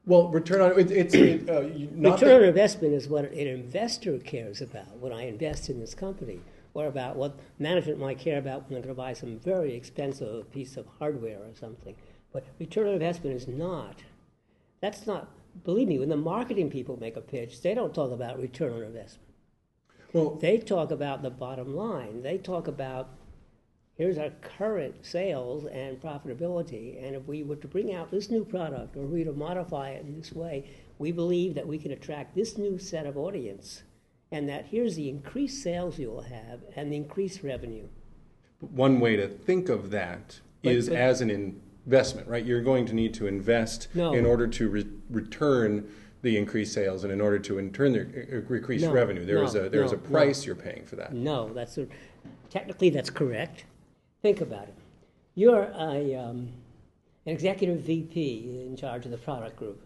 Well, 0.05 0.29
return 0.29 0.61
on 0.61 0.79
it, 0.79 0.89
it's 0.89 1.13
it, 1.13 1.49
uh, 1.49 1.63
return 1.95 2.41
on 2.41 2.47
investment 2.47 2.93
is 2.93 3.07
what 3.07 3.25
an 3.25 3.47
investor 3.47 4.17
cares 4.17 4.61
about 4.61 4.97
when 4.97 5.13
I 5.13 5.27
invest 5.27 5.69
in 5.69 5.79
this 5.79 5.93
company, 5.93 6.39
or 6.73 6.87
about 6.87 7.17
what 7.17 7.37
management 7.59 7.99
might 7.99 8.17
care 8.17 8.39
about 8.39 8.61
when 8.63 8.71
they're 8.71 8.81
going 8.81 8.95
to 8.95 9.01
buy 9.01 9.13
some 9.13 9.37
very 9.39 9.75
expensive 9.75 10.51
piece 10.51 10.75
of 10.75 10.87
hardware 10.97 11.37
or 11.37 11.53
something. 11.59 11.95
But 12.33 12.45
return 12.59 12.87
on 12.87 12.93
investment 12.93 13.35
is 13.35 13.47
not. 13.47 14.01
That's 14.81 15.05
not. 15.05 15.29
Believe 15.63 15.87
me, 15.87 15.99
when 15.99 16.09
the 16.09 16.17
marketing 16.17 16.69
people 16.69 16.97
make 16.99 17.15
a 17.15 17.21
pitch, 17.21 17.61
they 17.61 17.75
don't 17.75 17.93
talk 17.93 18.11
about 18.11 18.39
return 18.41 18.73
on 18.73 18.83
investment. 18.83 19.29
Well, 20.13 20.35
they 20.35 20.57
talk 20.57 20.89
about 20.89 21.21
the 21.21 21.29
bottom 21.29 21.75
line. 21.75 22.23
They 22.23 22.37
talk 22.37 22.67
about 22.67 23.09
here's 23.97 24.17
our 24.17 24.29
current 24.57 24.95
sales 25.01 25.65
and 25.65 25.99
profitability. 26.01 27.03
And 27.03 27.15
if 27.15 27.27
we 27.27 27.43
were 27.43 27.55
to 27.57 27.67
bring 27.67 27.93
out 27.93 28.11
this 28.11 28.29
new 28.29 28.45
product 28.45 28.95
or 28.95 29.01
we 29.01 29.19
were 29.19 29.31
to 29.31 29.37
modify 29.37 29.89
it 29.89 30.05
in 30.05 30.17
this 30.17 30.31
way, 30.31 30.69
we 30.99 31.11
believe 31.11 31.55
that 31.55 31.67
we 31.67 31.77
can 31.77 31.91
attract 31.91 32.35
this 32.35 32.57
new 32.57 32.77
set 32.77 33.05
of 33.05 33.17
audience 33.17 33.83
and 34.31 34.47
that 34.49 34.67
here's 34.67 34.95
the 34.95 35.09
increased 35.09 35.63
sales 35.63 35.97
you 35.97 36.09
will 36.09 36.21
have 36.21 36.61
and 36.75 36.91
the 36.91 36.95
increased 36.95 37.43
revenue. 37.43 37.87
One 38.59 38.99
way 38.99 39.15
to 39.15 39.27
think 39.27 39.69
of 39.69 39.89
that 39.91 40.39
but, 40.63 40.73
is 40.73 40.89
but, 40.89 40.97
as 40.97 41.21
an 41.21 41.29
investment, 41.29 42.27
right? 42.27 42.45
You're 42.45 42.61
going 42.61 42.85
to 42.87 42.93
need 42.93 43.13
to 43.15 43.27
invest 43.27 43.87
no. 43.93 44.13
in 44.13 44.25
order 44.25 44.47
to 44.47 44.69
re- 44.69 44.87
return 45.09 45.89
the 46.23 46.35
increased 46.35 46.73
sales 46.73 47.03
and 47.03 47.13
in 47.13 47.21
order 47.21 47.39
to 47.39 47.59
in 47.59 47.71
turn 47.71 47.93
the 47.93 48.01
uh, 48.01 48.53
increased 48.53 48.85
no, 48.85 48.91
revenue. 48.91 49.23
There 49.23 49.37
no, 49.37 49.45
is 49.45 49.55
a 49.55 49.69
there 49.69 49.83
is 49.83 49.91
a 49.91 49.97
price 49.97 50.45
you're 50.45 50.55
paying 50.55 50.83
for 50.83 50.95
that. 50.95 51.13
No, 51.13 51.53
that's 51.53 51.77
a, 51.77 51.87
technically 52.49 52.89
that's 52.89 53.11
correct. 53.11 53.65
Think 54.21 54.41
about 54.41 54.63
it. 54.63 54.75
You're 55.35 55.71
a, 55.75 56.15
um, 56.15 56.49
an 57.25 57.33
executive 57.33 57.81
VP 57.81 58.65
in 58.65 58.75
charge 58.75 59.05
of 59.05 59.11
the 59.11 59.17
product 59.17 59.55
group, 59.57 59.79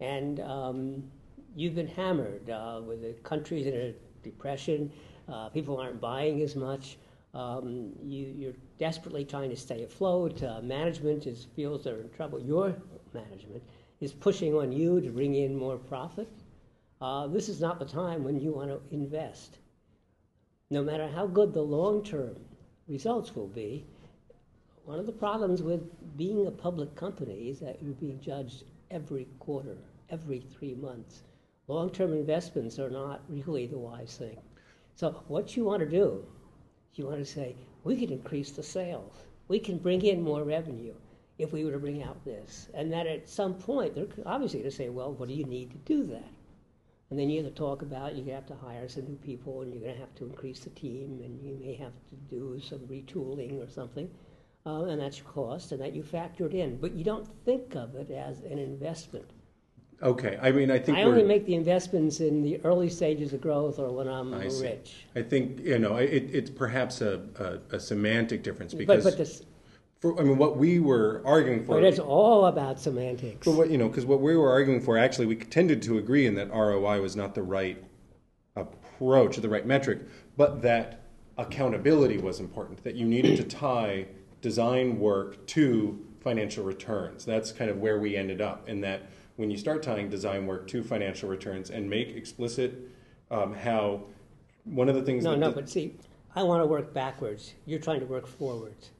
and 0.00 0.40
um, 0.40 1.02
you've 1.54 1.74
been 1.74 1.86
hammered 1.86 2.48
uh, 2.48 2.80
with 2.82 3.02
the 3.02 3.12
country's 3.22 3.66
in 3.66 3.74
a 3.74 3.94
depression. 4.22 4.90
Uh, 5.28 5.50
people 5.50 5.78
aren't 5.78 6.00
buying 6.00 6.40
as 6.40 6.56
much. 6.56 6.96
Um, 7.34 7.92
you, 8.02 8.48
are 8.48 8.54
desperately 8.78 9.26
trying 9.26 9.50
to 9.50 9.56
stay 9.56 9.82
afloat. 9.82 10.42
Uh, 10.42 10.62
management 10.62 11.26
is, 11.26 11.46
feels 11.54 11.84
they're 11.84 12.00
in 12.00 12.10
trouble. 12.10 12.40
Your 12.40 12.74
management 13.12 13.62
is 14.00 14.12
pushing 14.12 14.54
on 14.54 14.72
you 14.72 15.02
to 15.02 15.10
bring 15.10 15.34
in 15.34 15.54
more 15.54 15.76
profit. 15.76 16.28
Uh, 17.02 17.26
this 17.26 17.50
is 17.50 17.60
not 17.60 17.78
the 17.78 17.84
time 17.84 18.24
when 18.24 18.40
you 18.40 18.52
want 18.52 18.70
to 18.70 18.80
invest. 18.90 19.58
No 20.70 20.82
matter 20.82 21.08
how 21.08 21.26
good 21.26 21.52
the 21.52 21.62
long 21.62 22.02
term 22.02 22.36
results 22.90 23.34
will 23.36 23.46
be. 23.46 23.86
One 24.84 24.98
of 24.98 25.06
the 25.06 25.12
problems 25.12 25.62
with 25.62 25.82
being 26.16 26.46
a 26.46 26.50
public 26.50 26.94
company 26.96 27.48
is 27.48 27.60
that 27.60 27.80
you're 27.80 27.94
being 27.94 28.20
judged 28.20 28.64
every 28.90 29.28
quarter, 29.38 29.78
every 30.10 30.40
three 30.40 30.74
months. 30.74 31.22
long-term 31.68 32.12
investments 32.12 32.80
are 32.80 32.90
not 32.90 33.22
really 33.28 33.68
the 33.68 33.78
wise 33.78 34.16
thing. 34.16 34.36
So 34.96 35.22
what 35.28 35.56
you 35.56 35.64
want 35.64 35.80
to 35.80 35.88
do, 35.88 36.24
you 36.94 37.06
want 37.06 37.18
to 37.18 37.24
say, 37.24 37.54
we 37.84 37.96
can 37.96 38.10
increase 38.10 38.50
the 38.50 38.62
sales. 38.62 39.14
We 39.46 39.60
can 39.60 39.78
bring 39.78 40.02
in 40.02 40.20
more 40.20 40.42
revenue 40.42 40.94
if 41.38 41.52
we 41.52 41.64
were 41.64 41.72
to 41.72 41.78
bring 41.78 42.02
out 42.02 42.24
this. 42.24 42.68
And 42.74 42.92
that 42.92 43.06
at 43.06 43.28
some 43.28 43.54
point, 43.54 43.94
they're 43.94 44.06
obviously 44.26 44.60
going 44.60 44.70
to 44.70 44.76
say, 44.76 44.88
well, 44.88 45.12
what 45.12 45.28
do 45.28 45.34
you 45.34 45.44
need 45.44 45.70
to 45.70 45.78
do 45.78 46.04
that? 46.08 46.32
And 47.10 47.18
then 47.18 47.28
you 47.28 47.42
have 47.42 47.52
to 47.52 47.58
talk 47.58 47.82
about 47.82 48.14
you 48.14 48.32
have 48.32 48.46
to 48.46 48.54
hire 48.54 48.88
some 48.88 49.04
new 49.04 49.16
people 49.16 49.62
and 49.62 49.72
you're 49.72 49.82
going 49.82 49.94
to 49.94 50.00
have 50.00 50.14
to 50.16 50.24
increase 50.24 50.60
the 50.60 50.70
team 50.70 51.20
and 51.24 51.42
you 51.42 51.58
may 51.60 51.74
have 51.74 51.92
to 51.92 52.16
do 52.28 52.60
some 52.60 52.78
retooling 52.80 53.62
or 53.64 53.68
something. 53.68 54.08
Uh, 54.64 54.84
and 54.84 55.00
that's 55.00 55.18
your 55.18 55.26
cost 55.26 55.72
and 55.72 55.80
that 55.80 55.92
you 55.94 56.02
factored 56.02 56.54
in. 56.54 56.76
But 56.76 56.92
you 56.92 57.02
don't 57.02 57.26
think 57.44 57.74
of 57.74 57.96
it 57.96 58.10
as 58.10 58.40
an 58.42 58.58
investment. 58.58 59.30
Okay, 60.02 60.38
I 60.40 60.50
mean, 60.50 60.70
I 60.70 60.78
think 60.78 60.96
I 60.96 61.02
only 61.02 61.22
make 61.22 61.44
the 61.44 61.54
investments 61.54 62.20
in 62.20 62.42
the 62.42 62.58
early 62.64 62.88
stages 62.88 63.34
of 63.34 63.42
growth 63.42 63.78
or 63.78 63.90
when 63.90 64.08
I'm 64.08 64.32
I 64.32 64.48
see. 64.48 64.62
rich. 64.62 65.04
I 65.14 65.20
think 65.20 65.60
you 65.60 65.78
know 65.78 65.96
it, 65.96 66.30
it's 66.32 66.48
perhaps 66.48 67.02
a, 67.02 67.20
a, 67.70 67.76
a 67.76 67.80
semantic 67.80 68.42
difference 68.42 68.72
But, 68.72 68.78
because 68.78 69.04
but, 69.04 69.18
this, 69.18 69.42
for, 70.00 70.18
I 70.18 70.24
mean 70.24 70.38
what 70.38 70.56
we 70.56 70.80
were 70.80 71.22
arguing 71.24 71.64
for. 71.64 71.74
but 71.74 71.84
it's 71.84 71.98
all 71.98 72.46
about 72.46 72.80
semantics. 72.80 73.44
for 73.44 73.54
what 73.54 73.70
you 73.70 73.78
know, 73.78 73.88
because 73.88 74.06
what 74.06 74.20
we 74.20 74.36
were 74.36 74.50
arguing 74.50 74.80
for, 74.80 74.98
actually, 74.98 75.26
we 75.26 75.36
tended 75.36 75.82
to 75.82 75.98
agree 75.98 76.26
in 76.26 76.34
that 76.34 76.50
ROI 76.50 77.00
was 77.00 77.14
not 77.14 77.34
the 77.34 77.42
right 77.42 77.82
approach, 78.56 79.36
or 79.36 79.40
the 79.42 79.48
right 79.48 79.66
metric, 79.66 80.00
but 80.36 80.62
that 80.62 81.02
accountability 81.36 82.18
was 82.18 82.40
important. 82.40 82.82
That 82.82 82.94
you 82.94 83.06
needed 83.06 83.36
to 83.36 83.44
tie 83.44 84.06
design 84.40 84.98
work 84.98 85.46
to 85.48 86.02
financial 86.20 86.64
returns. 86.64 87.24
That's 87.24 87.52
kind 87.52 87.70
of 87.70 87.78
where 87.78 88.00
we 88.00 88.16
ended 88.16 88.40
up. 88.40 88.68
In 88.68 88.80
that, 88.80 89.02
when 89.36 89.50
you 89.50 89.58
start 89.58 89.82
tying 89.82 90.08
design 90.08 90.46
work 90.46 90.66
to 90.68 90.82
financial 90.82 91.28
returns 91.28 91.70
and 91.70 91.88
make 91.88 92.08
explicit 92.08 92.90
um, 93.30 93.54
how 93.54 94.04
one 94.64 94.88
of 94.88 94.94
the 94.94 95.02
things 95.02 95.24
No, 95.24 95.34
no, 95.34 95.52
but 95.52 95.68
see, 95.68 95.96
I 96.34 96.42
want 96.42 96.62
to 96.62 96.66
work 96.66 96.94
backwards. 96.94 97.52
You're 97.66 97.78
trying 97.80 98.00
to 98.00 98.06
work 98.06 98.26
forwards. 98.26 98.90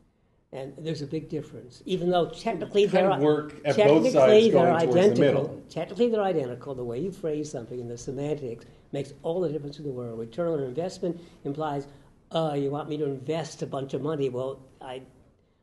And 0.53 0.75
there's 0.79 1.01
a 1.01 1.07
big 1.07 1.29
difference. 1.29 1.81
Even 1.87 2.11
though 2.11 2.29
technically 2.29 2.87
they're 2.87 3.11
of 3.11 3.21
work 3.21 3.55
at 3.65 3.77
both 3.77 3.77
technically 3.77 4.11
sides 4.11 4.53
they're 4.53 4.65
the 4.65 4.73
identical. 4.73 5.21
middle. 5.21 5.63
Technically 5.71 6.09
they're 6.09 6.23
identical. 6.23 6.75
The 6.75 6.85
way 6.85 6.99
you 6.99 7.13
phrase 7.13 7.51
something 7.51 7.81
and 7.81 7.89
the 7.89 7.97
semantics 7.97 8.65
makes 8.91 9.13
all 9.23 9.41
the 9.41 9.49
difference 9.49 9.79
in 9.79 9.85
the 9.85 9.93
world. 9.93 10.19
Return 10.19 10.49
on 10.49 10.65
investment 10.65 11.21
implies, 11.45 11.87
uh, 12.33 12.55
you 12.57 12.71
want 12.71 12.89
me 12.89 12.97
to 12.97 13.05
invest 13.05 13.63
a 13.63 13.67
bunch 13.67 13.95
of 13.95 14.03
money. 14.03 14.29
Well, 14.29 14.61
I, 14.81 15.03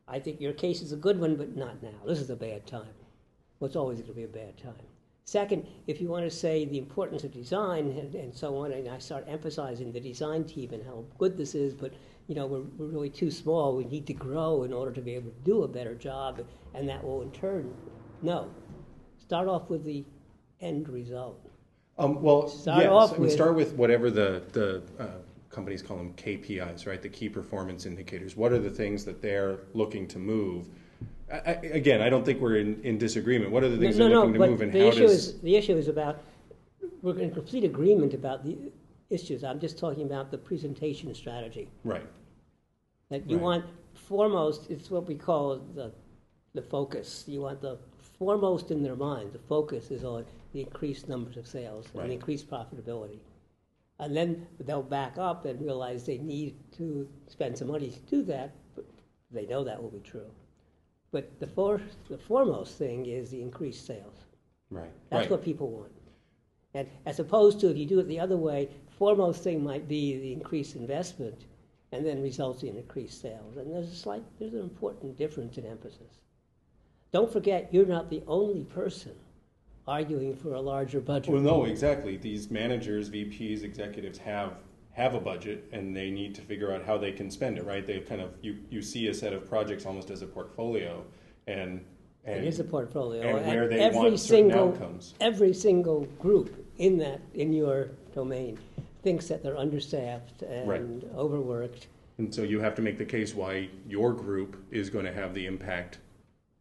I 0.08 0.20
think 0.20 0.39
your 0.39 0.53
case 0.53 0.82
is 0.82 0.94
a 0.94 0.98
good 0.98 1.20
one, 1.20 1.36
but 1.36 1.58
not 1.58 1.84
now. 1.84 1.89
This 2.06 2.20
is 2.20 2.29
a 2.29 2.36
bad 2.36 2.65
time. 2.65 2.88
Well, 3.60 3.67
it's 3.67 3.75
always 3.75 3.98
going 3.98 4.10
to 4.10 4.15
be 4.15 4.24
a 4.24 4.27
bad 4.27 4.58
time. 4.58 4.74
Second, 5.28 5.68
if 5.88 6.00
you 6.00 6.08
want 6.08 6.24
to 6.24 6.32
say 6.32 6.64
the 6.64 6.78
importance 6.78 7.26
of 7.26 7.34
design 7.34 7.90
and, 8.00 8.16
and 8.16 8.34
so 8.34 8.56
on, 8.56 8.72
and 8.72 8.88
I 8.88 8.98
start 8.98 9.26
emphasizing 9.28 9.92
the 9.92 10.00
design 10.00 10.46
team 10.46 10.72
and 10.72 10.82
how 10.86 11.04
good 11.18 11.36
this 11.38 11.54
is, 11.54 11.74
but 11.74 11.94
you 12.28 12.36
know 12.36 12.48
we're, 12.48 12.62
we're 12.78 12.86
really 12.86 13.10
too 13.10 13.30
small. 13.30 13.76
We 13.76 13.84
need 13.84 14.08
to 14.08 14.14
grow 14.14 14.64
in 14.64 14.72
order 14.72 14.94
to 14.94 15.02
be 15.02 15.16
able 15.16 15.32
to 15.32 15.40
do 15.44 15.64
a 15.64 15.68
better 15.68 15.96
job, 15.96 16.48
and 16.74 16.88
that 16.88 17.04
will 17.04 17.24
in 17.24 17.32
turn, 17.32 17.74
no. 18.22 18.50
Start 19.18 19.50
off 19.50 19.70
with 19.70 19.84
the 19.84 20.06
end 20.62 20.88
result. 20.88 21.46
Um, 21.98 22.22
well, 22.22 22.48
Start 22.48 22.84
yes, 22.84 22.90
off 22.90 23.20
with- 23.20 23.34
start 23.34 23.54
with 23.54 23.74
whatever 23.74 24.10
the, 24.10 24.44
the 24.54 24.82
uh, 24.98 25.08
companies 25.50 25.82
call 25.82 25.98
them 25.98 26.14
KPIs, 26.14 26.88
right? 26.88 27.02
The 27.02 27.10
key 27.10 27.28
performance 27.28 27.86
indicators. 27.86 28.38
What 28.38 28.54
are 28.54 28.60
the 28.60 28.70
things 28.70 29.04
that 29.04 29.22
they're 29.22 29.60
looking 29.74 30.08
to 30.08 30.20
move? 30.20 30.70
I, 31.32 31.52
again, 31.74 32.02
I 32.02 32.10
don't 32.10 32.26
think 32.26 32.40
we're 32.40 32.58
in, 32.58 32.82
in 32.84 32.98
disagreement. 32.98 33.52
What 33.52 33.64
are 33.64 33.70
the 33.70 33.78
things 33.78 33.98
no, 33.98 34.08
no, 34.08 34.22
looking 34.22 34.34
to 34.34 34.40
but 34.40 34.50
move, 34.50 34.62
and 34.62 34.72
the 34.72 34.80
how 34.80 34.88
issue 34.88 35.02
does 35.02 35.28
is 35.28 35.42
the 35.42 35.56
issue 35.56 35.76
is 35.76 35.88
about 35.90 36.24
we're 37.02 37.20
in 37.20 37.32
complete 37.32 37.64
agreement 37.64 38.14
about 38.14 38.46
the 38.46 38.58
issues. 39.10 39.44
I'm 39.44 39.60
just 39.60 39.78
talking 39.78 40.04
about 40.04 40.32
the 40.32 40.38
presentation 40.38 41.14
strategy. 41.14 41.68
right? 41.84 42.06
That 43.10 43.30
you 43.30 43.38
Right. 43.38 43.44
want 43.44 43.66
foremost, 43.94 44.70
it's 44.70 44.90
what 44.90 45.06
we 45.08 45.16
call 45.16 45.58
the, 45.58 45.92
the 46.54 46.62
focus. 46.62 47.26
You 47.28 47.42
want 47.42 47.62
the 47.62 47.78
foremost 48.00 48.72
in 48.72 48.84
their 48.84 48.96
mind. 48.96 49.34
The 49.34 49.40
focus 49.40 49.92
is 49.92 50.04
on 50.04 50.26
the 50.54 50.62
increased 50.62 51.08
numbers 51.08 51.38
of 51.38 51.48
sales 51.48 51.88
Right. 51.94 52.04
and 52.04 52.14
increased 52.14 52.50
profitability. 52.50 53.20
And 54.00 54.16
then 54.16 54.46
they'll 54.60 54.84
back 54.84 55.18
up 55.18 55.46
and 55.46 55.60
realize 55.62 56.06
they 56.06 56.18
need 56.20 56.56
to 56.74 57.08
spend 57.28 57.58
some 57.58 57.68
money 57.70 57.90
to 57.90 58.00
do 58.02 58.22
that, 58.24 58.52
but 58.76 58.86
they 59.32 59.46
know 59.46 59.64
that 59.64 59.82
will 59.82 59.90
be 59.90 60.00
true. 60.00 60.30
But 61.12 61.40
the, 61.40 61.48
for, 61.48 61.82
the 62.10 62.18
foremost 62.18 62.78
thing 62.78 63.06
is 63.06 63.30
the 63.30 63.42
increased 63.42 63.86
sales. 63.86 64.26
Right. 64.70 64.92
That's 65.10 65.24
right. 65.24 65.32
what 65.32 65.44
people 65.44 65.70
want. 65.70 65.92
And 66.74 66.88
as 67.06 67.20
opposed 67.20 67.60
to 67.62 67.70
if 67.70 67.78
you 67.78 67.86
do 67.86 68.00
it 68.00 68.08
the 68.08 68.20
other 68.20 68.38
way, 68.38 68.70
foremost 68.98 69.44
thing 69.44 69.64
might 69.64 69.88
be 69.88 70.18
the 70.20 70.34
increased 70.34 70.76
investment 70.76 71.46
and 71.92 72.06
then 72.06 72.22
resulting 72.22 72.70
in 72.70 72.78
increased 72.78 73.22
sales. 73.22 73.58
And 73.58 73.74
there's 73.74 73.92
a 73.92 73.96
slight, 73.96 74.24
there's 74.40 74.54
an 74.54 74.60
important 74.60 75.18
difference 75.18 75.58
in 75.58 75.66
emphasis. 75.66 76.20
Don't 77.12 77.32
forget, 77.32 77.70
you're 77.72 77.86
not 77.86 78.10
the 78.10 78.22
only 78.28 78.66
person 78.66 79.16
arguing 79.88 80.36
for 80.36 80.54
a 80.54 80.62
larger 80.62 81.00
budget. 81.00 81.34
Well, 81.34 81.42
no, 81.42 81.66
exactly. 81.66 82.18
These 82.18 82.52
managers, 82.52 83.10
VPs, 83.10 83.64
executives 83.64 84.18
have 84.18 84.54
have 84.98 85.13
a 85.13 85.20
budget, 85.20 85.70
and 85.72 85.96
they 85.96 86.10
need 86.10 86.34
to 86.34 86.42
figure 86.42 86.74
out 86.74 86.84
how 86.84 86.98
they 86.98 87.12
can 87.12 87.30
spend 87.30 87.58
it. 87.60 87.66
Right? 87.66 87.86
They 87.86 88.00
kind 88.00 88.20
of 88.20 88.32
you 88.42 88.58
you 88.70 88.82
see 88.82 89.08
a 89.08 89.13
set 89.13 89.32
of 89.32 89.48
projects 89.48 89.86
almost 89.86 90.10
as 90.10 90.24
a 90.24 90.25
portfolio, 90.25 91.06
and 91.46 91.86
and 92.25 92.39
it 92.44 92.48
is 92.48 92.60
a 92.60 92.63
portfolio. 92.63 93.38
and 93.38 93.48
where 93.48 93.68
they 93.68 93.80
every 93.80 93.98
want 93.98 94.20
certain 94.20 94.50
single, 94.50 94.70
outcomes. 94.70 95.13
Every 95.22 95.54
single 95.54 96.01
group 96.20 96.66
in 96.80 96.98
that, 96.98 97.22
in 97.36 97.54
your 97.54 97.92
domain, 98.13 98.58
thinks 99.04 99.27
that 99.27 99.44
they're 99.44 99.58
understaffed 99.58 100.42
and 100.42 100.68
Right. 100.68 100.82
overworked. 101.16 101.88
And 102.18 102.34
so 102.34 102.42
you 102.42 102.60
have 102.60 102.74
to 102.75 102.82
make 102.82 102.98
the 102.98 103.06
case 103.06 103.36
why 103.36 103.70
your 103.88 104.12
group 104.12 104.58
is 104.72 104.89
going 104.89 105.06
to 105.06 105.13
have 105.13 105.36
the 105.36 105.46
impact, 105.46 106.00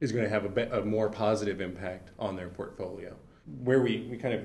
is 0.00 0.12
going 0.12 0.24
to 0.24 0.30
have 0.30 0.44
a, 0.44 0.48
be, 0.50 0.62
a 0.62 0.84
more 0.84 1.08
positive 1.08 1.62
impact 1.62 2.10
on 2.18 2.36
their 2.36 2.48
portfolio. 2.48 3.16
Where 3.62 3.80
we, 3.80 4.06
we 4.10 4.16
kind 4.16 4.34
of, 4.34 4.42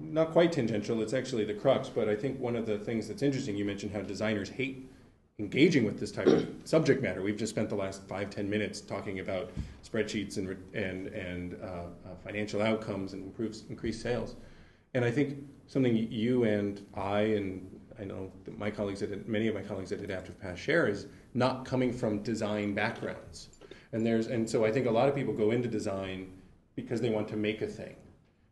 not 0.00 0.32
quite 0.32 0.52
tangential, 0.52 1.02
it's 1.02 1.12
actually 1.12 1.44
the 1.44 1.54
crux, 1.54 1.88
but 1.88 2.08
I 2.08 2.14
think 2.14 2.38
one 2.40 2.56
of 2.56 2.66
the 2.66 2.78
things 2.78 3.08
that's 3.08 3.22
interesting, 3.22 3.56
you 3.56 3.64
mentioned 3.64 3.92
how 3.92 4.02
designers 4.02 4.48
hate 4.48 4.88
engaging 5.38 5.84
with 5.84 6.00
this 6.00 6.12
type 6.12 6.28
of 6.28 6.46
subject 6.64 7.02
matter. 7.02 7.22
We've 7.22 7.36
just 7.36 7.50
spent 7.50 7.68
the 7.68 7.74
last 7.74 8.06
five, 8.08 8.30
ten 8.30 8.48
minutes 8.48 8.80
talking 8.80 9.20
about 9.20 9.50
spreadsheets 9.84 10.38
and, 10.38 10.56
and, 10.74 11.08
and 11.08 11.56
uh, 11.62 11.66
uh, 11.66 12.14
financial 12.24 12.62
outcomes 12.62 13.12
and 13.12 13.24
improves, 13.24 13.64
increased 13.68 14.00
sales. 14.00 14.36
And 14.94 15.04
I 15.04 15.10
think 15.10 15.38
something 15.66 15.94
you 15.94 16.44
and 16.44 16.84
I 16.94 17.20
and 17.20 17.70
I 17.98 18.04
know 18.04 18.30
my 18.56 18.70
colleagues 18.70 19.02
at 19.02 19.28
many 19.28 19.48
of 19.48 19.54
my 19.54 19.62
colleagues 19.62 19.92
at 19.92 20.00
Adaptive 20.00 20.40
Path 20.40 20.58
share 20.58 20.86
is 20.86 21.06
not 21.34 21.64
coming 21.64 21.92
from 21.92 22.22
design 22.22 22.74
backgrounds. 22.74 23.48
And 23.92 24.04
there's 24.04 24.26
and 24.28 24.48
so 24.48 24.64
I 24.64 24.72
think 24.72 24.86
a 24.86 24.90
lot 24.90 25.08
of 25.08 25.14
people 25.14 25.34
go 25.34 25.50
into 25.50 25.68
design 25.68 26.32
because 26.74 27.00
they 27.00 27.10
want 27.10 27.28
to 27.28 27.36
make 27.36 27.62
a 27.62 27.66
thing, 27.66 27.96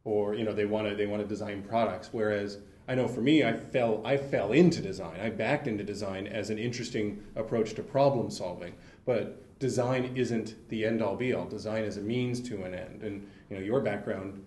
or 0.04 0.34
you 0.34 0.44
know 0.44 0.52
they 0.52 0.66
want 0.66 0.88
to 0.88 0.94
they 0.94 1.06
want 1.06 1.22
to 1.22 1.28
design 1.28 1.62
products. 1.62 2.10
Whereas 2.12 2.58
I 2.86 2.94
know 2.94 3.08
for 3.08 3.20
me, 3.20 3.44
I 3.44 3.54
fell 3.54 4.02
I 4.04 4.16
fell 4.16 4.52
into 4.52 4.80
design. 4.80 5.20
I 5.20 5.30
backed 5.30 5.66
into 5.66 5.84
design 5.84 6.26
as 6.26 6.50
an 6.50 6.58
interesting 6.58 7.22
approach 7.36 7.74
to 7.74 7.82
problem 7.82 8.30
solving. 8.30 8.74
But 9.06 9.58
design 9.58 10.12
isn't 10.14 10.68
the 10.68 10.84
end 10.84 11.02
all 11.02 11.16
be 11.16 11.32
all. 11.32 11.46
Design 11.46 11.84
is 11.84 11.96
a 11.96 12.02
means 12.02 12.40
to 12.42 12.64
an 12.64 12.74
end. 12.74 13.02
And 13.02 13.26
you 13.48 13.56
know 13.56 13.62
your 13.62 13.80
background 13.80 14.44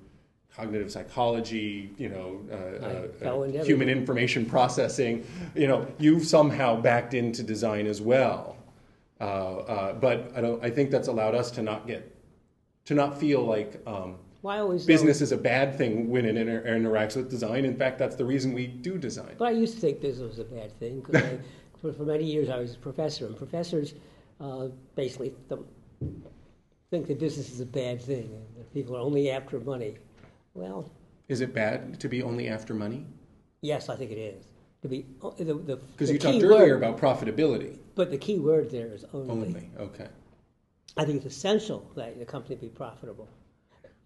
cognitive 0.57 0.91
psychology, 0.91 1.91
you 1.97 2.09
know, 2.09 2.41
uh, 2.51 3.25
uh, 3.29 3.63
human 3.63 3.87
information 3.89 4.43
processing, 4.43 5.23
you 5.53 5.67
know, 5.67 5.85
you've 5.99 6.25
somehow 6.25 6.81
backed 6.81 7.13
into 7.13 7.43
design 7.43 7.85
as 7.85 8.01
well. 8.01 8.57
Uh, 9.19 9.23
uh, 9.23 9.93
but 9.93 10.31
I 10.35 10.41
don't. 10.41 10.63
I 10.63 10.69
think 10.69 10.91
that's 10.91 11.07
allowed 11.07 11.35
us 11.35 11.51
to 11.51 11.61
not 11.61 11.87
get, 11.87 12.15
to 12.85 12.93
not 12.93 13.19
feel 13.19 13.43
like 13.43 13.81
um, 13.87 14.15
I 14.47 14.59
always 14.59 14.85
business 14.85 15.21
is 15.21 15.31
a 15.31 15.37
bad 15.37 15.77
thing 15.77 16.09
when 16.09 16.25
it 16.25 16.37
inter- 16.37 16.63
interacts 16.63 17.15
with 17.15 17.29
design. 17.29 17.65
In 17.65 17.75
fact, 17.75 17.99
that's 17.99 18.15
the 18.15 18.25
reason 18.25 18.53
we 18.53 18.67
do 18.67 18.97
design. 18.97 19.35
But 19.37 19.49
I 19.49 19.51
used 19.51 19.75
to 19.75 19.79
think 19.81 20.01
business 20.01 20.37
was 20.37 20.39
a 20.39 20.43
bad 20.43 20.77
thing 20.79 21.01
because 21.01 21.39
for, 21.81 21.93
for 21.93 22.03
many 22.03 22.25
years 22.25 22.49
I 22.49 22.57
was 22.57 22.75
a 22.75 22.77
professor, 22.77 23.25
and 23.25 23.37
professors 23.37 23.93
uh, 24.39 24.67
basically 24.95 25.33
th- 25.49 25.61
think 26.89 27.07
that 27.07 27.19
business 27.19 27.49
is 27.51 27.59
a 27.59 27.65
bad 27.65 28.01
thing 28.01 28.29
and 28.33 28.57
that 28.57 28.73
people 28.73 28.95
are 28.95 29.01
only 29.01 29.29
after 29.29 29.59
money. 29.59 29.97
Well, 30.53 30.91
Is 31.27 31.41
it 31.41 31.53
bad 31.53 31.99
to 31.99 32.07
be 32.07 32.23
only 32.23 32.47
after 32.47 32.73
money? 32.73 33.05
yes, 33.61 33.89
I 33.89 33.95
think 33.95 34.11
it 34.11 34.17
is. 34.17 34.45
To 34.83 34.87
be 34.87 35.05
oh, 35.21 35.31
the 35.31 35.45
the 35.45 35.77
Because 35.77 36.11
you 36.11 36.19
talked 36.19 36.43
earlier 36.43 36.77
word, 36.77 36.83
about 36.83 36.99
profitability 36.99 37.77
but 37.97 38.11
the 38.11 38.17
key 38.17 38.37
word 38.37 38.69
there 38.69 38.93
is 38.93 39.03
only. 39.11 39.47
only. 39.47 39.69
Okay. 39.79 40.07
I 40.95 41.03
think 41.03 41.25
it's 41.25 41.35
essential 41.35 41.91
that 41.95 42.17
the 42.19 42.25
company 42.25 42.55
be 42.55 42.69
profitable. 42.69 43.27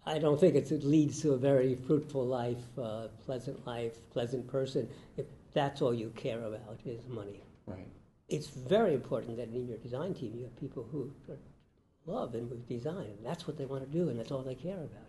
I 0.04 0.18
don't 0.18 0.38
think 0.38 0.54
it's, 0.56 0.72
it 0.72 0.82
leads 0.84 1.20
to 1.22 1.32
a 1.32 1.36
very 1.36 1.76
fruitful 1.76 2.26
life, 2.26 2.58
uh, 2.78 3.08
pleasant 3.24 3.64
life, 3.66 3.94
pleasant 4.10 4.46
person 4.48 4.88
if 5.16 5.26
that's 5.54 5.80
all 5.80 5.94
you 5.94 6.10
care 6.16 6.42
about 6.44 6.80
is 6.84 7.06
money. 7.08 7.40
Right. 7.66 7.86
it's 8.28 8.48
very 8.48 8.94
important 8.94 9.36
that 9.36 9.48
in 9.50 9.68
your 9.68 9.78
design 9.78 10.14
team 10.14 10.32
you 10.36 10.42
have 10.44 10.56
people 10.58 10.88
who 10.90 11.12
love 12.06 12.34
and 12.34 12.50
with 12.50 12.66
design, 12.68 13.06
and 13.16 13.24
that's 13.24 13.46
what 13.46 13.56
they 13.56 13.66
want 13.66 13.84
to 13.84 13.98
do, 13.98 14.08
and 14.08 14.18
that's 14.18 14.32
all 14.32 14.42
they 14.42 14.56
care 14.56 14.78
about. 14.78 15.06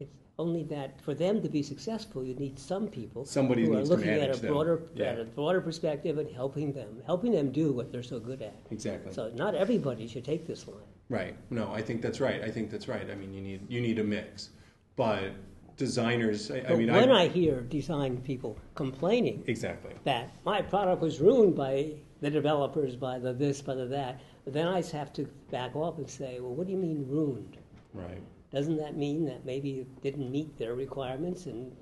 It's 0.00 0.14
only 0.38 0.62
that 0.64 0.98
for 1.02 1.12
them 1.12 1.42
to 1.42 1.48
be 1.50 1.62
successful, 1.62 2.24
you 2.24 2.34
need 2.34 2.58
some 2.58 2.88
people 2.88 3.26
Somebody 3.26 3.66
who 3.66 3.76
are 3.76 3.82
looking 3.84 4.08
at 4.08 4.34
a 4.34 4.46
broader, 4.46 4.80
Yeah. 4.94 5.06
at 5.06 5.20
a 5.20 5.24
broader 5.24 5.60
perspective 5.60 6.16
and 6.16 6.30
helping 6.34 6.72
them, 6.72 7.02
helping 7.04 7.32
them 7.32 7.52
do 7.52 7.72
what 7.72 7.92
they're 7.92 8.02
so 8.02 8.18
good 8.18 8.40
at. 8.40 8.56
Exactly. 8.70 9.12
So 9.12 9.30
not 9.34 9.54
everybody 9.54 10.06
should 10.08 10.24
take 10.24 10.46
this 10.46 10.66
line. 10.66 10.78
Right. 11.12 11.36
No, 11.50 11.70
I 11.70 11.82
think 11.82 12.00
that's 12.00 12.20
right. 12.20 12.42
I 12.42 12.50
think 12.50 12.70
that's 12.70 12.88
right. 12.88 13.08
I 13.10 13.14
mean, 13.14 13.34
you 13.34 13.42
need 13.42 13.70
you 13.70 13.82
need 13.82 13.98
a 13.98 14.04
mix, 14.04 14.48
but 14.96 15.32
designers. 15.76 16.50
I, 16.50 16.60
I 16.60 16.62
But 16.62 16.78
mean, 16.78 16.90
when 16.90 17.10
I 17.10 17.28
hear 17.28 17.60
design 17.60 18.16
people 18.22 18.58
complaining 18.74 19.44
exactly. 19.46 19.92
that 20.04 20.30
my 20.46 20.62
product 20.62 21.02
was 21.02 21.20
ruined 21.20 21.54
by 21.54 21.92
the 22.22 22.30
developers, 22.30 22.96
by 22.96 23.18
the 23.18 23.34
this, 23.34 23.60
by 23.60 23.74
the 23.74 23.84
that, 23.86 24.22
then 24.46 24.66
I 24.66 24.80
have 24.80 25.12
to 25.12 25.24
back 25.50 25.76
off 25.76 25.98
and 25.98 26.08
say, 26.08 26.40
well, 26.40 26.54
what 26.54 26.66
do 26.66 26.72
you 26.72 26.78
mean 26.78 27.06
ruined? 27.06 27.58
Right. 27.92 28.22
Doesn't 28.50 28.78
that 28.78 28.96
mean 28.96 29.26
that 29.26 29.44
maybe 29.44 29.80
it 29.80 30.02
didn't 30.02 30.30
meet 30.30 30.56
their 30.56 30.74
requirements 30.74 31.44
and 31.44 31.76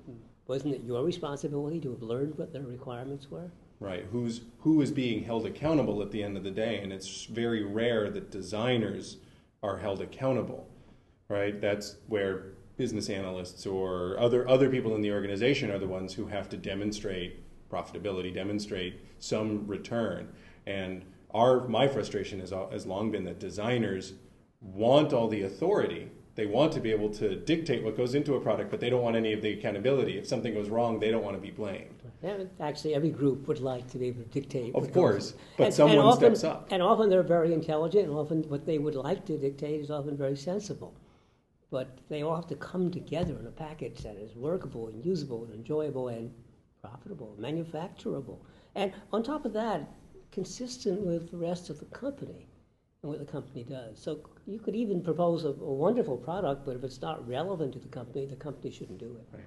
wasn't 0.47 0.73
it 0.75 0.83
your 0.83 1.05
responsibility 1.05 1.79
to 1.79 1.91
have 1.91 2.01
learned 2.01 2.37
what 2.37 2.51
their 2.51 2.63
requirements 2.63 3.31
were? 3.31 3.49
Right. 3.81 4.05
Who's 4.11 4.41
who 4.59 4.79
is 4.81 4.91
being 4.91 5.23
held 5.23 5.43
accountable 5.47 6.03
at 6.03 6.11
the 6.11 6.21
end 6.21 6.37
of 6.37 6.43
the 6.43 6.51
day, 6.51 6.79
and 6.81 6.93
it's 6.93 7.25
very 7.25 7.63
rare 7.63 8.11
that 8.11 8.29
designers 8.29 9.17
are 9.63 9.79
held 9.79 10.01
accountable. 10.01 10.69
Right. 11.27 11.59
That's 11.59 11.95
where 12.07 12.53
business 12.77 13.09
analysts 13.09 13.65
or 13.65 14.19
other 14.19 14.47
other 14.47 14.69
people 14.69 14.93
in 14.93 15.01
the 15.01 15.11
organization 15.11 15.71
are 15.71 15.79
the 15.79 15.87
ones 15.87 16.13
who 16.13 16.27
have 16.27 16.47
to 16.49 16.57
demonstrate 16.57 17.43
profitability, 17.71 18.31
demonstrate 18.31 19.01
some 19.17 19.65
return. 19.65 20.31
And 20.67 21.03
our 21.33 21.67
my 21.67 21.87
frustration 21.87 22.39
has 22.39 22.51
has 22.71 22.85
long 22.85 23.09
been 23.09 23.23
that 23.23 23.39
designers 23.39 24.13
want 24.61 25.11
all 25.11 25.27
the 25.27 25.41
authority. 25.41 26.11
They 26.35 26.45
want 26.45 26.71
to 26.73 26.79
be 26.79 26.91
able 26.91 27.09
to 27.15 27.35
dictate 27.35 27.83
what 27.83 27.97
goes 27.97 28.13
into 28.13 28.35
a 28.35 28.39
product, 28.39 28.69
but 28.69 28.79
they 28.79 28.91
don't 28.91 29.01
want 29.01 29.15
any 29.15 29.33
of 29.33 29.41
the 29.41 29.53
accountability. 29.53 30.19
If 30.19 30.27
something 30.27 30.53
goes 30.53 30.69
wrong, 30.69 30.99
they 30.99 31.09
don't 31.09 31.23
want 31.23 31.35
to 31.35 31.41
be 31.41 31.49
blamed. 31.49 32.00
Yeah, 32.23 32.43
Actually, 32.59 32.93
every 32.93 33.09
group 33.09 33.47
would 33.47 33.61
like 33.61 33.89
to 33.91 33.97
be 33.97 34.07
able 34.07 34.21
to 34.23 34.29
dictate. 34.29 34.75
Of 34.75 34.93
course, 34.93 35.33
but 35.57 35.65
and- 35.65 35.73
someone 35.73 35.97
and 35.97 36.07
often- 36.07 36.35
steps 36.35 36.43
up. 36.43 36.67
And 36.71 36.81
often 36.81 37.09
they're 37.09 37.23
very 37.23 37.53
intelligent, 37.53 38.07
and 38.07 38.15
often 38.15 38.43
what 38.43 38.65
they 38.65 38.77
would 38.77 38.95
like 38.95 39.25
to 39.25 39.37
dictate 39.37 39.81
is 39.81 39.89
often 39.89 40.15
very 40.15 40.35
sensible. 40.35 40.93
But 41.71 41.87
they 42.09 42.21
all 42.21 42.35
have 42.35 42.47
to 42.47 42.55
come 42.55 42.91
together 42.91 43.37
in 43.39 43.47
a 43.47 43.51
package 43.51 43.99
that 44.03 44.17
is 44.17 44.35
workable 44.35 44.87
and 44.89 45.03
usable 45.05 45.45
and 45.45 45.53
enjoyable 45.53 46.09
and 46.09 46.31
profitable, 46.81 47.35
manufacturable. 47.39 48.39
And 48.75 48.91
on 49.13 49.23
top 49.23 49.45
of 49.45 49.53
that, 49.53 49.89
consistent 50.31 51.01
with 51.05 51.31
the 51.31 51.37
rest 51.37 51.69
of 51.69 51.79
the 51.79 51.85
company 51.85 52.47
and 53.01 53.09
what 53.09 53.19
the 53.19 53.25
company 53.25 53.63
does. 53.63 53.99
So 53.99 54.19
you 54.45 54.59
could 54.59 54.75
even 54.75 55.01
propose 55.01 55.43
a, 55.43 55.49
a 55.49 55.73
wonderful 55.73 56.17
product, 56.17 56.65
but 56.65 56.75
if 56.75 56.83
it's 56.83 57.01
not 57.01 57.27
relevant 57.27 57.73
to 57.73 57.79
the 57.79 57.87
company, 57.87 58.25
the 58.25 58.35
company 58.35 58.71
shouldn't 58.71 58.99
do 58.99 59.15
it. 59.17 59.27
Right. 59.35 59.43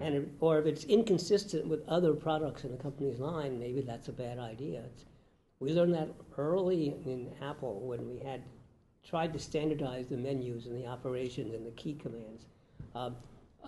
And 0.00 0.32
or 0.40 0.58
if 0.58 0.66
it's 0.66 0.84
inconsistent 0.84 1.66
with 1.66 1.86
other 1.88 2.14
products 2.14 2.64
in 2.64 2.70
the 2.70 2.76
company's 2.76 3.18
line, 3.18 3.58
maybe 3.58 3.80
that's 3.80 4.08
a 4.08 4.12
bad 4.12 4.38
idea. 4.38 4.82
It's, 4.92 5.04
we 5.60 5.72
learned 5.72 5.94
that 5.94 6.10
early 6.36 6.94
in 7.04 7.32
Apple 7.42 7.80
when 7.80 8.08
we 8.08 8.18
had 8.18 8.42
tried 9.04 9.32
to 9.32 9.38
standardize 9.38 10.06
the 10.06 10.16
menus 10.16 10.66
and 10.66 10.76
the 10.76 10.86
operations 10.86 11.54
and 11.54 11.66
the 11.66 11.72
key 11.72 11.94
commands. 11.94 12.46
Um, 12.94 13.16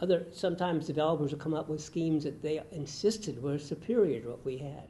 other 0.01 0.27
sometimes 0.33 0.87
developers 0.87 1.33
would 1.33 1.41
come 1.41 1.55
up 1.55 1.69
with 1.69 1.83
schemes 1.83 2.25
that 2.25 2.43
they 2.43 2.63
insisted 2.71 3.43
were 3.43 3.59
superior 3.59 4.21
to 4.21 4.29
what 4.29 4.45
we 4.45 4.57
had, 4.57 4.89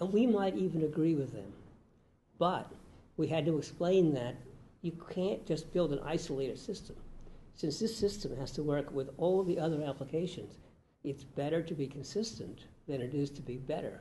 and 0.00 0.12
we 0.12 0.26
might 0.26 0.56
even 0.56 0.82
agree 0.82 1.14
with 1.14 1.32
them. 1.32 1.52
But 2.38 2.70
we 3.16 3.28
had 3.28 3.46
to 3.46 3.58
explain 3.58 4.14
that 4.14 4.34
you 4.82 4.92
can't 5.14 5.46
just 5.46 5.72
build 5.72 5.92
an 5.92 6.00
isolated 6.04 6.58
system. 6.58 6.96
Since 7.54 7.78
this 7.78 7.96
system 7.96 8.36
has 8.36 8.50
to 8.52 8.62
work 8.62 8.90
with 8.90 9.10
all 9.18 9.44
the 9.44 9.58
other 9.58 9.82
applications, 9.84 10.56
it's 11.04 11.24
better 11.24 11.62
to 11.62 11.74
be 11.74 11.86
consistent 11.86 12.66
than 12.86 13.00
it 13.00 13.14
is 13.14 13.30
to 13.30 13.42
be 13.42 13.56
better. 13.56 14.00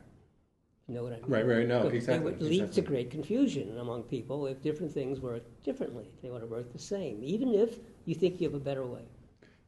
You 0.88 0.96
know 0.96 1.04
what 1.04 1.14
I 1.14 1.18
mean? 1.18 1.26
Right, 1.28 1.48
right, 1.48 1.68
no, 1.68 1.84
But 1.84 1.94
exactly, 1.94 2.32
It 2.32 2.40
would 2.40 2.42
lead 2.42 2.72
to 2.74 2.82
great 2.82 3.12
confusion 3.12 3.78
among 3.78 4.04
people 4.04 4.48
if 4.48 4.62
different 4.62 4.92
things 4.92 5.20
work 5.20 5.44
differently. 5.64 6.10
They 6.24 6.32
want 6.32 6.42
to 6.42 6.48
work 6.48 6.74
the 6.74 6.80
same, 6.80 7.20
even 7.24 7.54
if 7.54 7.78
you 8.06 8.16
think 8.16 8.42
you 8.42 8.48
have 8.48 8.56
a 8.56 8.64
better 8.64 8.86
way. 8.86 9.04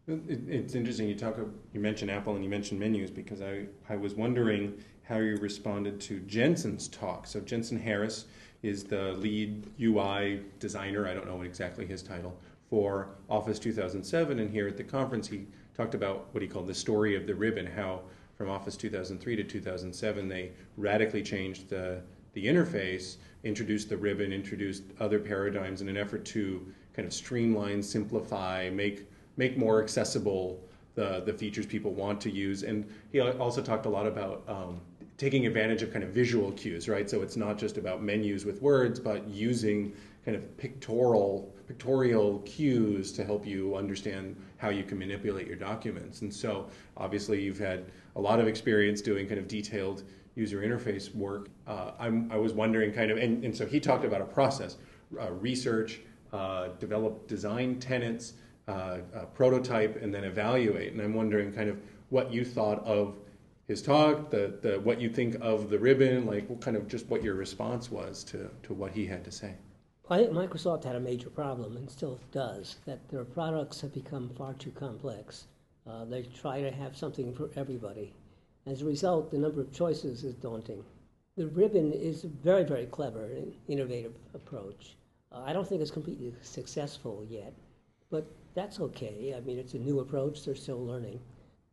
It, 0.08 0.50
it's 0.50 0.74
interesting 0.74 1.08
you 1.08 1.16
talk. 1.16 1.38
You 1.74 1.80
mentioned 1.80 2.10
Apple 2.10 2.34
and 2.34 2.44
you 2.44 2.50
mentioned 2.50 2.80
menus 2.80 3.12
because 3.12 3.42
I, 3.44 3.68
I 3.88 3.98
was 3.98 4.16
wondering 4.16 4.74
how 5.04 5.18
you 5.18 5.36
responded 5.38 6.02
to 6.02 6.22
Jensen's 6.22 6.88
talk. 6.88 7.28
So 7.28 7.40
Jensen 7.40 7.80
Harris 7.80 8.26
is 8.64 8.84
the 8.84 9.14
lead 9.14 9.68
UI 9.80 10.42
designer. 10.60 11.08
I 11.08 11.14
don't 11.14 11.28
know 11.28 11.44
exactly 11.44 11.86
his 11.86 12.02
title 12.02 12.36
for 12.68 13.10
Office 13.30 13.60
2007, 13.60 14.40
and 14.40 14.50
here 14.50 14.68
at 14.68 14.78
the 14.78 14.84
conference 14.84 15.28
he 15.28 15.46
talked 15.76 15.96
about 15.96 16.28
what 16.34 16.42
he 16.42 16.48
called 16.48 16.68
the 16.68 16.74
story 16.74 17.16
of 17.16 17.28
the 17.28 17.36
ribbon. 17.36 17.66
How 17.66 18.02
from 18.38 18.50
Office 18.50 18.76
2003 18.76 19.36
to 19.36 19.44
2007 19.44 20.28
they 20.28 20.52
radically 20.78 21.24
changed 21.24 21.70
the 21.70 22.02
the 22.34 22.46
interface, 22.46 23.18
introduced 23.44 23.90
the 23.90 23.98
ribbon, 23.98 24.32
introduced 24.32 24.84
other 25.00 25.20
paradigms 25.20 25.82
in 25.82 25.90
an 25.90 25.98
effort 25.98 26.24
to 26.26 26.66
kind 26.94 27.06
of 27.06 27.14
streamline, 27.14 27.84
simplify, 27.84 28.70
make 28.70 29.06
make 29.38 29.58
more 29.58 29.82
accessible 29.82 30.60
the 30.96 31.22
the 31.26 31.34
features 31.34 31.66
people 31.66 31.92
want 31.92 32.20
to 32.22 32.30
use. 32.30 32.64
And 32.64 32.90
he 33.12 33.20
also 33.20 33.62
talked 33.62 33.86
a 33.86 33.90
lot 33.90 34.08
about 34.08 34.44
um, 34.48 34.82
taking 35.18 35.46
advantage 35.46 35.84
of 35.84 35.92
kind 35.92 36.04
of 36.04 36.10
visual 36.10 36.52
cues, 36.54 36.90
right? 36.90 37.10
So 37.10 37.22
it's 37.22 37.38
not 37.38 37.58
just 37.58 37.78
about 37.78 38.02
menus 38.02 38.44
with 38.44 38.62
words, 38.62 39.00
but 39.00 39.28
using 39.28 39.94
kind 40.26 40.38
of 40.38 40.58
pictorial 40.58 41.54
pictorial 41.68 42.40
cues 42.40 43.14
to 43.14 43.24
help 43.24 43.46
you 43.46 43.76
understand 43.76 44.36
how 44.58 44.70
you 44.70 44.84
can 44.84 45.00
manipulate 45.00 45.48
your 45.48 45.56
documents. 45.56 46.22
And 46.22 46.34
so 46.34 46.68
obviously 46.98 47.42
you've 47.42 47.60
had 47.60 47.86
a 48.18 48.22
lot 48.22 48.42
of 48.42 48.48
experience 48.48 49.02
doing 49.02 49.26
kind 49.26 49.40
of 49.40 49.48
detailed 49.48 50.04
user 50.36 50.62
interface 50.62 51.14
work. 51.16 51.48
Uh, 51.66 51.92
I 51.98 52.38
was 52.38 52.54
wondering 52.54 52.92
kind 52.92 53.10
of, 53.10 53.18
and, 53.18 53.44
and 53.46 53.56
so 53.56 53.66
he 53.66 53.80
talked 53.80 54.04
about 54.04 54.20
a 54.22 54.26
process, 54.26 54.78
uh, 55.20 55.32
research, 55.32 56.02
uh, 56.34 56.70
develop 56.80 57.28
design 57.28 57.80
tenets, 57.80 58.34
uh, 58.68 58.72
uh, 59.16 59.26
prototype, 59.34 60.02
and 60.02 60.14
then 60.14 60.24
evaluate. 60.24 60.92
And 60.92 61.02
I'm 61.02 61.14
wondering 61.14 61.52
kind 61.54 61.70
of 61.70 61.78
what 62.10 62.34
you 62.34 62.44
thought 62.44 62.84
of 62.86 63.18
his 63.68 63.82
talk, 63.82 64.30
the, 64.30 64.58
the 64.62 64.80
what 64.82 65.00
you 65.00 65.10
think 65.10 65.38
of 65.42 65.70
the 65.70 65.80
ribbon, 65.80 66.26
like 66.26 66.50
what 66.50 66.62
kind 66.62 66.76
of 66.76 66.88
just 66.88 67.08
what 67.08 67.24
your 67.24 67.36
response 67.36 67.90
was 67.90 68.24
to, 68.26 68.50
to 68.64 68.74
what 68.74 68.92
he 68.92 69.06
had 69.06 69.24
to 69.24 69.32
say. 69.32 69.56
I 70.12 70.18
think 70.18 70.34
Microsoft 70.34 70.84
had 70.84 70.98
a 70.98 71.00
major 71.00 71.30
problem 71.30 71.78
and 71.78 71.90
still 71.90 72.20
does 72.34 72.76
that 72.84 73.08
their 73.08 73.24
products 73.24 73.80
have 73.80 73.94
become 73.94 74.28
far 74.38 74.54
too 74.54 74.72
complex. 74.72 75.48
Uh, 75.88 76.04
they 76.04 76.24
try 76.24 76.60
to 76.60 76.70
have 76.70 76.98
something 76.98 77.34
for 77.34 77.50
everybody. 77.56 78.14
As 78.66 78.82
a 78.82 78.86
result, 78.86 79.32
the 79.32 79.38
number 79.38 79.62
of 79.62 79.72
choices 79.72 80.26
is 80.26 80.36
daunting. 80.36 80.84
The 81.38 81.48
ribbon 81.48 81.94
is 81.94 82.26
a 82.26 82.28
very, 82.28 82.66
very 82.66 82.88
clever 82.88 83.24
and 83.24 83.54
innovative 83.70 84.12
approach. 84.34 84.98
Uh, 85.32 85.44
I 85.46 85.54
don't 85.54 85.66
think 85.66 85.82
it's 85.82 85.92
completely 85.92 86.36
successful 86.42 87.26
yet, 87.30 87.54
but 88.10 88.28
that's 88.54 88.82
okay. 88.82 89.34
I 89.34 89.40
mean, 89.40 89.58
it's 89.58 89.76
a 89.76 89.80
new 89.80 90.02
approach, 90.02 90.44
they're 90.44 90.56
still 90.56 90.86
learning. 90.86 91.22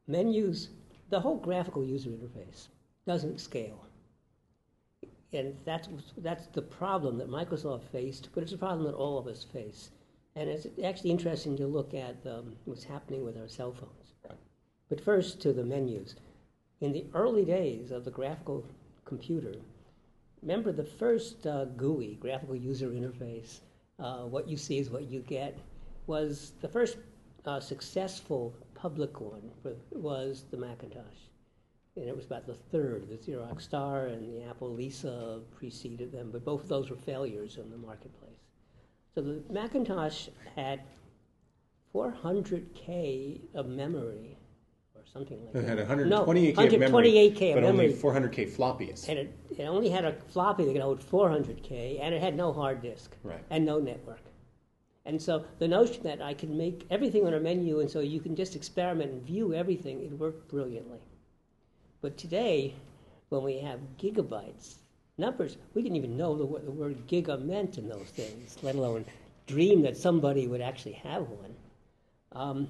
Menus, 0.06 0.68
the 1.10 1.18
whole 1.18 1.38
graphical 1.38 1.84
user 1.84 2.10
interface 2.10 2.68
doesn't 3.04 3.40
scale. 3.40 3.87
And 5.32 5.54
that's, 5.64 5.88
that's 6.18 6.46
the 6.46 6.62
problem 6.62 7.18
that 7.18 7.30
Microsoft 7.30 7.84
faced, 7.92 8.30
but 8.34 8.42
it's 8.42 8.52
a 8.52 8.58
problem 8.58 8.86
that 8.86 8.94
all 8.94 9.18
of 9.18 9.26
us 9.26 9.44
face. 9.44 9.90
And 10.36 10.48
it's 10.48 10.66
actually 10.82 11.10
interesting 11.10 11.56
to 11.56 11.66
look 11.66 11.92
at 11.94 12.16
um, 12.26 12.56
what's 12.64 12.84
happening 12.84 13.24
with 13.24 13.36
our 13.36 13.48
cell 13.48 13.72
phones. 13.72 14.14
But 14.88 15.00
first, 15.00 15.40
to 15.42 15.52
the 15.52 15.64
menus. 15.64 16.14
In 16.80 16.92
the 16.92 17.04
early 17.12 17.44
days 17.44 17.90
of 17.90 18.04
the 18.04 18.10
graphical 18.10 18.64
computer, 19.04 19.54
remember 20.40 20.72
the 20.72 20.84
first 20.84 21.46
uh, 21.46 21.66
GUI, 21.66 22.16
graphical 22.20 22.56
user 22.56 22.88
interface, 22.88 23.60
uh, 23.98 24.20
what 24.20 24.48
you 24.48 24.56
see 24.56 24.78
is 24.78 24.88
what 24.88 25.10
you 25.10 25.20
get, 25.20 25.58
was 26.06 26.52
the 26.62 26.68
first 26.68 26.96
uh, 27.44 27.60
successful 27.60 28.54
public 28.74 29.20
one 29.20 29.50
for, 29.62 29.74
was 29.90 30.44
the 30.50 30.56
Macintosh. 30.56 31.28
And 32.00 32.08
it 32.08 32.16
was 32.16 32.26
about 32.26 32.46
the 32.46 32.54
third. 32.54 33.08
The 33.08 33.16
Xerox 33.16 33.62
Star 33.62 34.06
and 34.06 34.22
the 34.32 34.44
Apple 34.44 34.70
Lisa 34.72 35.40
preceded 35.56 36.12
them, 36.12 36.30
but 36.32 36.44
both 36.44 36.62
of 36.62 36.68
those 36.68 36.90
were 36.90 36.96
failures 36.96 37.56
in 37.56 37.70
the 37.70 37.76
marketplace. 37.76 38.30
So 39.14 39.20
the 39.22 39.42
Macintosh 39.50 40.28
had 40.54 40.80
400K 41.94 43.40
of 43.54 43.66
memory, 43.68 44.36
or 44.94 45.02
something 45.12 45.44
like 45.46 45.54
It 45.54 45.66
that. 45.66 45.86
had 45.88 46.06
No, 46.06 46.24
128K 46.24 46.74
of 46.74 46.80
memory, 46.80 47.12
128K 47.12 47.48
of 47.50 47.54
but 47.56 47.64
only 47.64 47.92
400K 47.92 48.48
floppies. 48.50 49.08
And 49.08 49.18
it, 49.18 49.34
it 49.58 49.64
only 49.64 49.88
had 49.88 50.04
a 50.04 50.12
floppy 50.12 50.64
that 50.66 50.72
could 50.72 50.82
hold 50.82 51.00
400K, 51.00 51.98
and 52.00 52.14
it 52.14 52.20
had 52.20 52.36
no 52.36 52.52
hard 52.52 52.80
disk 52.82 53.16
Right. 53.24 53.42
and 53.50 53.64
no 53.64 53.78
network. 53.80 54.20
And 55.04 55.20
so 55.20 55.44
the 55.58 55.66
notion 55.66 56.02
that 56.02 56.20
I 56.20 56.34
can 56.34 56.56
make 56.56 56.86
everything 56.90 57.26
on 57.26 57.32
a 57.32 57.40
menu 57.40 57.80
and 57.80 57.90
so 57.90 58.00
you 58.00 58.20
can 58.20 58.36
just 58.36 58.54
experiment 58.54 59.10
and 59.10 59.22
view 59.22 59.54
everything, 59.54 60.02
it 60.02 60.12
worked 60.12 60.48
brilliantly. 60.48 60.98
But 62.00 62.16
today, 62.16 62.74
when 63.28 63.42
we 63.42 63.58
have 63.58 63.80
gigabytes, 63.98 64.76
numbers, 65.18 65.56
we 65.74 65.82
didn't 65.82 65.96
even 65.96 66.16
know 66.16 66.36
the, 66.36 66.44
what 66.44 66.64
the 66.64 66.70
word 66.70 67.06
giga 67.08 67.42
meant 67.44 67.78
in 67.78 67.88
those 67.88 68.10
days, 68.12 68.56
let 68.62 68.76
alone 68.76 69.04
dream 69.46 69.82
that 69.82 69.96
somebody 69.96 70.46
would 70.46 70.60
actually 70.60 70.92
have 70.92 71.28
one. 71.28 71.54
Um, 72.32 72.68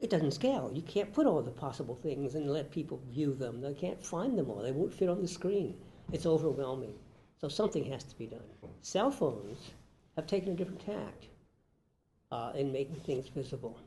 it 0.00 0.10
doesn't 0.10 0.30
scale. 0.30 0.70
You 0.72 0.82
can't 0.82 1.12
put 1.12 1.26
all 1.26 1.42
the 1.42 1.50
possible 1.50 1.96
things 1.96 2.36
and 2.36 2.48
let 2.50 2.70
people 2.70 3.00
view 3.10 3.34
them. 3.34 3.60
They 3.60 3.74
can't 3.74 4.02
find 4.02 4.38
them 4.38 4.48
all. 4.48 4.62
They 4.62 4.72
won't 4.72 4.94
fit 4.94 5.08
on 5.08 5.20
the 5.20 5.28
screen. 5.28 5.76
It's 6.12 6.24
overwhelming. 6.24 6.94
So 7.40 7.48
something 7.48 7.84
has 7.84 8.04
to 8.04 8.16
be 8.16 8.26
done. 8.26 8.40
Cell 8.82 9.10
phones 9.10 9.58
have 10.16 10.26
taken 10.26 10.52
a 10.52 10.56
different 10.56 10.84
tact 10.86 11.26
uh, 12.30 12.52
in 12.54 12.72
making 12.72 12.96
things 13.00 13.28
visible 13.28 13.78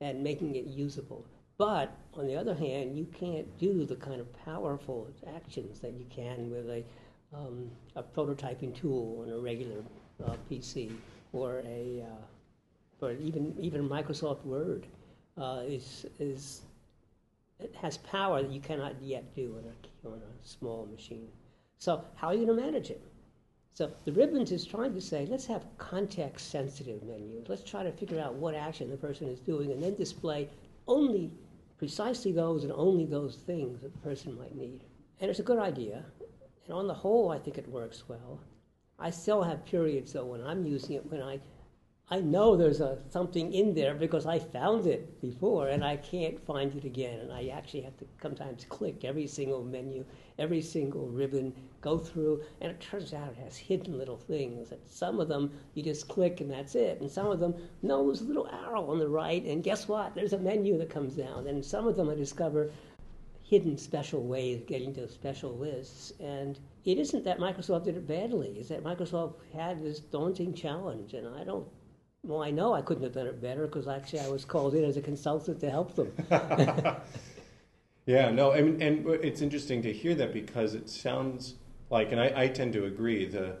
and 0.00 0.22
making 0.22 0.54
it 0.54 0.66
usable. 0.66 1.24
But 1.58 1.96
on 2.14 2.26
the 2.26 2.36
other 2.36 2.54
hand, 2.54 2.96
you 2.96 3.06
can't 3.18 3.46
do 3.58 3.86
the 3.86 3.96
kind 3.96 4.20
of 4.20 4.30
powerful 4.44 5.08
actions 5.34 5.80
that 5.80 5.92
you 5.92 6.04
can 6.10 6.50
with 6.50 6.68
a, 6.68 6.84
um, 7.34 7.70
a 7.94 8.02
prototyping 8.02 8.74
tool 8.74 9.22
on 9.22 9.32
a 9.32 9.38
regular 9.38 9.82
uh, 10.24 10.36
PC 10.50 10.92
or 11.32 11.62
a 11.66 12.04
uh, 12.06 13.04
or 13.04 13.12
even 13.12 13.54
even 13.58 13.88
Microsoft 13.88 14.44
Word 14.44 14.86
uh, 15.38 15.62
is 15.66 16.06
is 16.18 16.62
it 17.58 17.74
has 17.74 17.98
power 17.98 18.42
that 18.42 18.50
you 18.50 18.60
cannot 18.60 18.94
yet 19.00 19.34
do 19.34 19.56
on 19.58 19.64
a, 19.64 20.14
on 20.14 20.20
a 20.20 20.46
small 20.46 20.86
machine. 20.86 21.28
So 21.78 22.04
how 22.16 22.28
are 22.28 22.34
you 22.34 22.44
going 22.46 22.58
to 22.58 22.64
manage 22.64 22.90
it? 22.90 23.02
So 23.72 23.90
the 24.04 24.12
ribbons 24.12 24.52
is 24.52 24.64
trying 24.64 24.94
to 24.94 25.00
say, 25.00 25.26
let's 25.26 25.46
have 25.46 25.64
context 25.78 26.50
sensitive 26.50 27.02
menus. 27.02 27.48
Let's 27.48 27.62
try 27.62 27.82
to 27.82 27.92
figure 27.92 28.20
out 28.20 28.34
what 28.34 28.54
action 28.54 28.90
the 28.90 28.96
person 28.96 29.28
is 29.28 29.40
doing 29.40 29.72
and 29.72 29.82
then 29.82 29.94
display 29.94 30.48
only 30.86 31.30
precisely 31.78 32.32
those 32.32 32.64
and 32.64 32.72
only 32.72 33.04
those 33.04 33.36
things 33.36 33.82
that 33.82 33.92
the 33.92 33.98
person 33.98 34.36
might 34.38 34.54
need. 34.54 34.84
And 35.20 35.30
it's 35.30 35.40
a 35.40 35.44
good 35.44 35.58
idea. 35.58 36.04
And 36.64 36.74
on 36.74 36.86
the 36.86 36.94
whole, 36.94 37.30
I 37.30 37.38
think 37.38 37.58
it 37.58 37.68
works 37.68 38.04
well. 38.08 38.40
I 38.98 39.10
still 39.10 39.42
have 39.42 39.64
periods 39.64 40.12
though 40.12 40.24
when 40.24 40.42
I'm 40.42 40.64
using 40.64 40.96
it 40.96 41.10
when 41.10 41.22
I 41.22 41.38
I 42.08 42.20
know 42.20 42.54
there's 42.54 42.80
a, 42.80 42.98
something 43.08 43.52
in 43.52 43.74
there 43.74 43.92
because 43.92 44.26
I 44.26 44.38
found 44.38 44.86
it 44.86 45.20
before 45.20 45.70
and 45.70 45.84
I 45.84 45.96
can't 45.96 46.40
find 46.46 46.72
it 46.76 46.84
again. 46.84 47.18
And 47.18 47.32
I 47.32 47.48
actually 47.48 47.80
have 47.80 47.96
to 47.96 48.06
sometimes 48.22 48.64
click 48.68 49.04
every 49.04 49.26
single 49.26 49.64
menu, 49.64 50.04
every 50.38 50.62
single 50.62 51.08
ribbon, 51.08 51.52
go 51.80 51.98
through, 51.98 52.44
and 52.60 52.70
it 52.70 52.80
turns 52.80 53.12
out 53.12 53.32
it 53.32 53.42
has 53.42 53.56
hidden 53.56 53.98
little 53.98 54.18
things. 54.18 54.70
That 54.70 54.88
some 54.88 55.18
of 55.18 55.26
them 55.26 55.50
you 55.74 55.82
just 55.82 56.06
click 56.06 56.40
and 56.40 56.48
that's 56.48 56.76
it. 56.76 57.00
And 57.00 57.10
some 57.10 57.26
of 57.26 57.40
them, 57.40 57.56
no, 57.82 58.06
there's 58.06 58.20
a 58.20 58.24
little 58.24 58.46
arrow 58.46 58.88
on 58.88 59.00
the 59.00 59.08
right, 59.08 59.42
and 59.44 59.64
guess 59.64 59.88
what? 59.88 60.14
There's 60.14 60.32
a 60.32 60.38
menu 60.38 60.78
that 60.78 60.90
comes 60.90 61.14
down. 61.14 61.48
And 61.48 61.64
some 61.64 61.88
of 61.88 61.96
them 61.96 62.08
I 62.08 62.14
discover 62.14 62.70
hidden 63.42 63.76
special 63.76 64.22
ways 64.22 64.60
of 64.60 64.66
getting 64.68 64.94
to 64.94 65.08
special 65.08 65.56
lists. 65.56 66.12
And 66.20 66.56
it 66.84 66.98
isn't 66.98 67.24
that 67.24 67.40
Microsoft 67.40 67.86
did 67.86 67.96
it 67.96 68.06
badly, 68.06 68.54
it's 68.60 68.68
that 68.68 68.84
Microsoft 68.84 69.34
had 69.52 69.82
this 69.82 69.98
daunting 69.98 70.54
challenge, 70.54 71.14
and 71.14 71.26
I 71.34 71.42
don't 71.42 71.66
well, 72.26 72.42
I 72.42 72.50
know 72.50 72.74
I 72.74 72.82
couldn't 72.82 73.04
have 73.04 73.12
done 73.12 73.26
it 73.26 73.40
better 73.40 73.66
because 73.66 73.86
actually 73.86 74.20
I 74.20 74.28
was 74.28 74.44
called 74.44 74.74
in 74.74 74.84
as 74.84 74.96
a 74.96 75.02
consultant 75.02 75.60
to 75.60 75.70
help 75.70 75.94
them. 75.94 76.12
yeah, 78.06 78.30
no, 78.30 78.52
I 78.52 78.62
mean, 78.62 78.82
and 78.82 79.06
it's 79.06 79.40
interesting 79.40 79.80
to 79.82 79.92
hear 79.92 80.14
that 80.16 80.32
because 80.32 80.74
it 80.74 80.90
sounds 80.90 81.54
like, 81.88 82.10
and 82.10 82.20
I, 82.20 82.32
I 82.34 82.48
tend 82.48 82.72
to 82.72 82.86
agree, 82.86 83.26
the 83.26 83.56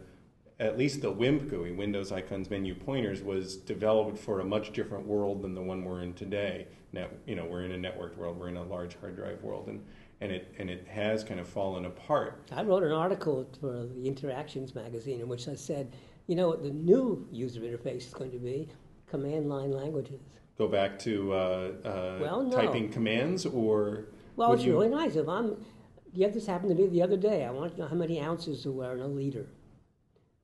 at 0.58 0.78
least 0.78 1.02
the 1.02 1.10
WIMP 1.10 1.50
GUI, 1.50 1.72
Windows 1.72 2.10
Icons 2.10 2.48
Menu 2.48 2.74
Pointers, 2.74 3.22
was 3.22 3.56
developed 3.56 4.18
for 4.18 4.40
a 4.40 4.44
much 4.44 4.72
different 4.72 5.06
world 5.06 5.42
than 5.42 5.54
the 5.54 5.60
one 5.60 5.84
we're 5.84 6.00
in 6.00 6.14
today. 6.14 6.66
Now, 6.92 7.08
you 7.26 7.34
know, 7.34 7.44
we're 7.44 7.64
in 7.64 7.72
a 7.72 7.76
networked 7.76 8.16
world, 8.16 8.38
we're 8.38 8.48
in 8.48 8.56
a 8.56 8.64
large 8.64 8.98
hard 8.98 9.16
drive 9.16 9.42
world, 9.42 9.68
and 9.68 9.84
and 10.22 10.32
it 10.32 10.54
and 10.58 10.70
it 10.70 10.86
has 10.88 11.22
kind 11.22 11.38
of 11.38 11.46
fallen 11.46 11.84
apart. 11.84 12.48
I 12.50 12.62
wrote 12.62 12.82
an 12.82 12.92
article 12.92 13.46
for 13.60 13.86
the 13.86 14.08
Interactions 14.08 14.74
magazine 14.74 15.20
in 15.20 15.28
which 15.28 15.46
I 15.46 15.54
said 15.54 15.92
you 16.26 16.34
know 16.34 16.48
what 16.48 16.62
the 16.62 16.70
new 16.70 17.26
user 17.30 17.60
interface 17.60 18.06
is 18.08 18.14
going 18.14 18.32
to 18.32 18.38
be? 18.38 18.68
Command 19.08 19.48
line 19.48 19.70
languages. 19.70 20.20
Go 20.58 20.66
back 20.66 20.98
to 21.00 21.32
uh, 21.32 21.72
uh, 21.84 22.18
well, 22.20 22.42
no. 22.42 22.56
typing 22.56 22.90
commands, 22.90 23.46
or 23.46 24.06
well, 24.36 24.52
it's 24.52 24.64
you... 24.64 24.72
really 24.72 24.88
nice. 24.88 25.14
If 25.16 25.28
I'm, 25.28 25.64
yeah, 26.12 26.28
this 26.28 26.46
happened 26.46 26.76
to 26.76 26.82
me 26.82 26.88
the 26.88 27.02
other 27.02 27.16
day. 27.16 27.44
I 27.44 27.50
want 27.50 27.74
to 27.74 27.78
know 27.80 27.88
how 27.88 27.94
many 27.94 28.20
ounces 28.20 28.64
there 28.64 28.72
were 28.72 28.94
in 28.94 29.00
a 29.00 29.06
liter, 29.06 29.46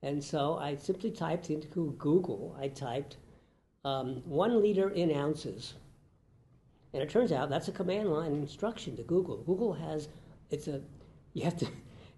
and 0.03 0.23
so 0.23 0.59
I 0.59 0.77
simply 0.77 1.11
typed 1.11 1.51
into 1.51 1.67
Google. 1.67 2.57
I 2.61 2.69
typed 2.69 3.17
um, 3.85 4.23
one 4.27 4.61
liter 4.61 4.91
in 4.91 5.11
ounces, 5.17 5.75
and 6.93 7.03
it 7.03 7.09
turns 7.11 7.33
out 7.33 7.49
that's 7.49 7.69
a 7.69 7.73
command 7.73 8.11
line 8.11 8.33
instruction 8.33 8.97
to 8.97 9.03
Google. 9.03 9.39
Google 9.39 9.73
has 9.73 10.09
it's 10.51 10.69
a 10.69 10.83
you 11.33 11.43
have 11.45 11.57
to 11.57 11.67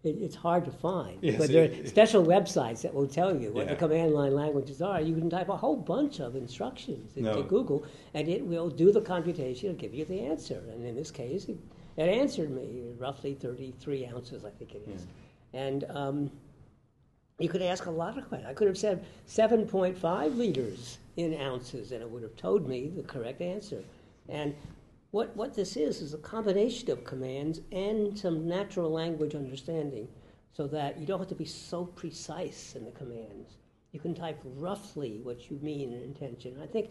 it, 0.05 0.17
it's 0.21 0.37
hard 0.37 0.65
to 0.67 0.71
find. 0.71 1.19
Yes, 1.23 1.39
but 1.39 1.51
there 1.51 1.71
are 1.71 1.87
special 1.87 2.25
websites 2.25 2.83
that 2.83 2.95
will 2.95 3.09
tell 3.09 3.35
you 3.37 3.51
what 3.53 3.67
yeah. 3.67 3.73
the 3.73 3.77
command 3.77 4.13
line 4.13 4.35
languages 4.35 4.83
are. 4.83 5.01
You 5.01 5.15
can 5.15 5.31
type 5.31 5.49
a 5.49 5.57
whole 5.57 5.77
bunch 5.77 6.21
of 6.21 6.37
instructions 6.37 7.17
into 7.17 7.35
no. 7.35 7.43
Google, 7.43 7.85
and 8.13 8.29
it 8.29 8.45
will 8.45 8.69
do 8.69 8.93
the 8.93 9.01
computation 9.01 9.71
and 9.71 9.79
give 9.79 9.95
you 9.95 10.05
the 10.05 10.21
answer. 10.21 10.63
And 10.71 10.85
in 10.85 10.95
this 10.95 11.11
case, 11.11 11.47
it, 11.47 11.59
it 11.97 12.09
answered 12.09 12.51
me 12.51 12.93
roughly 12.99 13.35
33 13.35 14.07
ounces, 14.07 14.45
I 14.45 14.51
think 14.51 14.75
it 14.75 14.87
is. 14.95 15.07
Yeah. 15.53 15.61
And 15.61 15.85
um, 15.91 16.31
you 17.39 17.49
could 17.49 17.63
ask 17.63 17.87
a 17.87 17.91
lot 17.91 18.19
of 18.19 18.29
questions. 18.29 18.51
I 18.51 18.55
could 18.55 18.69
have 18.69 18.79
said 18.79 19.05
7.5 19.29 20.37
liters 20.37 20.99
in 21.17 21.41
ounces, 21.41 21.93
and 21.93 22.03
it 22.03 22.11
would 22.11 22.23
have 22.23 22.37
told 22.37 22.69
me 22.69 22.93
the 22.95 23.03
correct 23.03 23.41
answer. 23.41 23.83
And 24.29 24.55
what, 25.15 25.37
what 25.37 25.55
this 25.55 25.77
is 25.77 26.03
is 26.03 26.13
a 26.13 26.19
combination 26.19 26.91
of 26.91 27.05
commands 27.05 27.61
and 27.71 28.19
some 28.19 28.49
natural 28.49 28.91
language 28.91 29.37
understanding 29.37 30.09
so 30.53 30.67
that 30.67 30.99
you 30.99 31.07
don't 31.07 31.21
have 31.21 31.29
to 31.29 31.37
be 31.37 31.45
so 31.45 31.85
precise 31.85 32.75
in 32.75 32.85
the 32.85 32.91
commands. 32.91 33.59
You 33.93 34.01
can 34.01 34.13
type 34.13 34.41
roughly 34.57 35.21
what 35.23 35.49
you 35.49 35.61
mean 35.63 35.93
in 35.93 36.03
intention. 36.03 36.57
I 36.61 36.67
think 36.67 36.91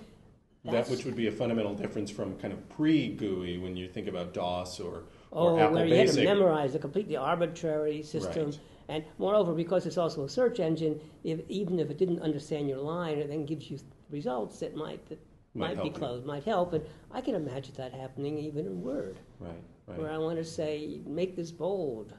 that 0.64 0.88
which 0.88 1.04
would 1.04 1.18
be 1.18 1.28
a 1.28 1.32
fundamental 1.34 1.76
difference 1.76 2.10
from 2.10 2.38
kind 2.38 2.54
of 2.54 2.70
pre-GUI 2.70 3.58
when 3.58 3.76
you 3.76 3.90
think 3.90 4.08
about 4.08 4.34
DOS 4.34 4.80
or, 4.80 5.04
or 5.32 5.52
oh, 5.52 5.60
Apple 5.60 5.76
where 5.76 5.86
you 5.86 5.94
Basic. 5.94 6.20
had 6.20 6.24
to 6.24 6.34
memorize 6.34 6.76
a 6.76 6.80
completely 6.80 7.18
arbitrary 7.18 8.04
system. 8.04 8.46
Right. 8.52 8.60
And 8.88 9.04
moreover, 9.18 9.54
because 9.54 9.86
it's 9.86 9.98
also 9.98 10.24
a 10.24 10.30
search 10.30 10.62
engine, 10.62 11.02
if, 11.26 11.42
even 11.50 11.78
if 11.78 11.90
it 11.90 11.98
didn't 11.98 12.22
understand 12.22 12.70
your 12.70 12.78
line, 12.78 13.18
it 13.18 13.28
then 13.28 13.46
gives 13.46 13.70
you 13.70 13.80
results 14.10 14.62
that 14.62 14.78
might 14.78 15.06
that 15.10 15.20
might, 15.56 15.78
might 15.78 15.84
be 15.84 15.90
closed, 15.90 16.26
might 16.26 16.44
help. 16.44 16.74
And 16.74 16.84
I 17.12 17.22
can 17.22 17.36
imagine 17.36 17.74
that 17.78 17.94
happening 17.94 18.38
even 18.38 18.66
in 18.66 18.82
Word. 18.82 19.18
Right, 19.40 19.52
right. 19.88 20.00
Where 20.00 20.12
I 20.12 20.18
want 20.18 20.38
to 20.38 20.46
say, 20.46 21.00
make 21.06 21.36
this 21.36 21.52
bold. 21.52 22.14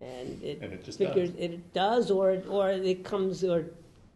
And 0.00 0.40
it, 0.42 0.60
and 0.62 0.72
it 0.72 0.84
just 0.84 0.98
figures 0.98 1.30
does. 1.30 1.40
it 1.40 1.74
does, 1.74 2.10
or 2.10 2.40
or 2.48 2.70
it 2.70 3.02
comes 3.04 3.42
or 3.42 3.66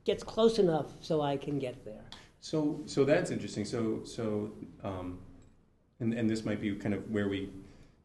gets 0.05 0.23
close 0.23 0.61
enough 0.61 0.93
so 1.01 1.21
I 1.21 1.37
can 1.37 1.59
get 1.59 1.85
there. 1.85 2.05
So 2.41 2.81
so 2.87 3.05
that's 3.05 3.33
interesting. 3.33 3.65
So 3.65 4.03
so 4.05 4.53
um, 4.85 5.19
and 5.99 6.15
and 6.15 6.31
this 6.31 6.45
might 6.45 6.61
be 6.61 6.73
kind 6.77 6.95
of 6.95 7.11
where 7.11 7.29
we 7.29 7.51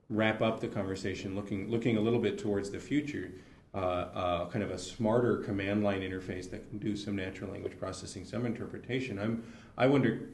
wrap 0.10 0.41
up 0.41 0.60
the 0.60 0.67
conversation, 0.67 1.36
looking 1.36 1.69
looking 1.69 1.97
a 1.97 2.01
little 2.01 2.19
bit 2.19 2.38
towards 2.38 2.71
the 2.71 2.80
future. 2.80 3.32
Uh, 3.75 4.08
uh, 4.15 4.49
kind 4.49 4.63
of 4.63 4.71
a 4.71 4.77
smarter 4.77 5.38
command 5.38 5.84
line 5.84 6.01
interface 6.01 6.49
that 6.49 6.67
can 6.69 6.80
do 6.80 6.95
some 6.95 7.15
natural 7.15 7.51
language 7.51 7.77
processing, 7.77 8.25
some 8.25 8.43
interpretation. 8.43 9.19
I'm 9.19 9.43
I 9.77 9.86
wonder 9.86 10.30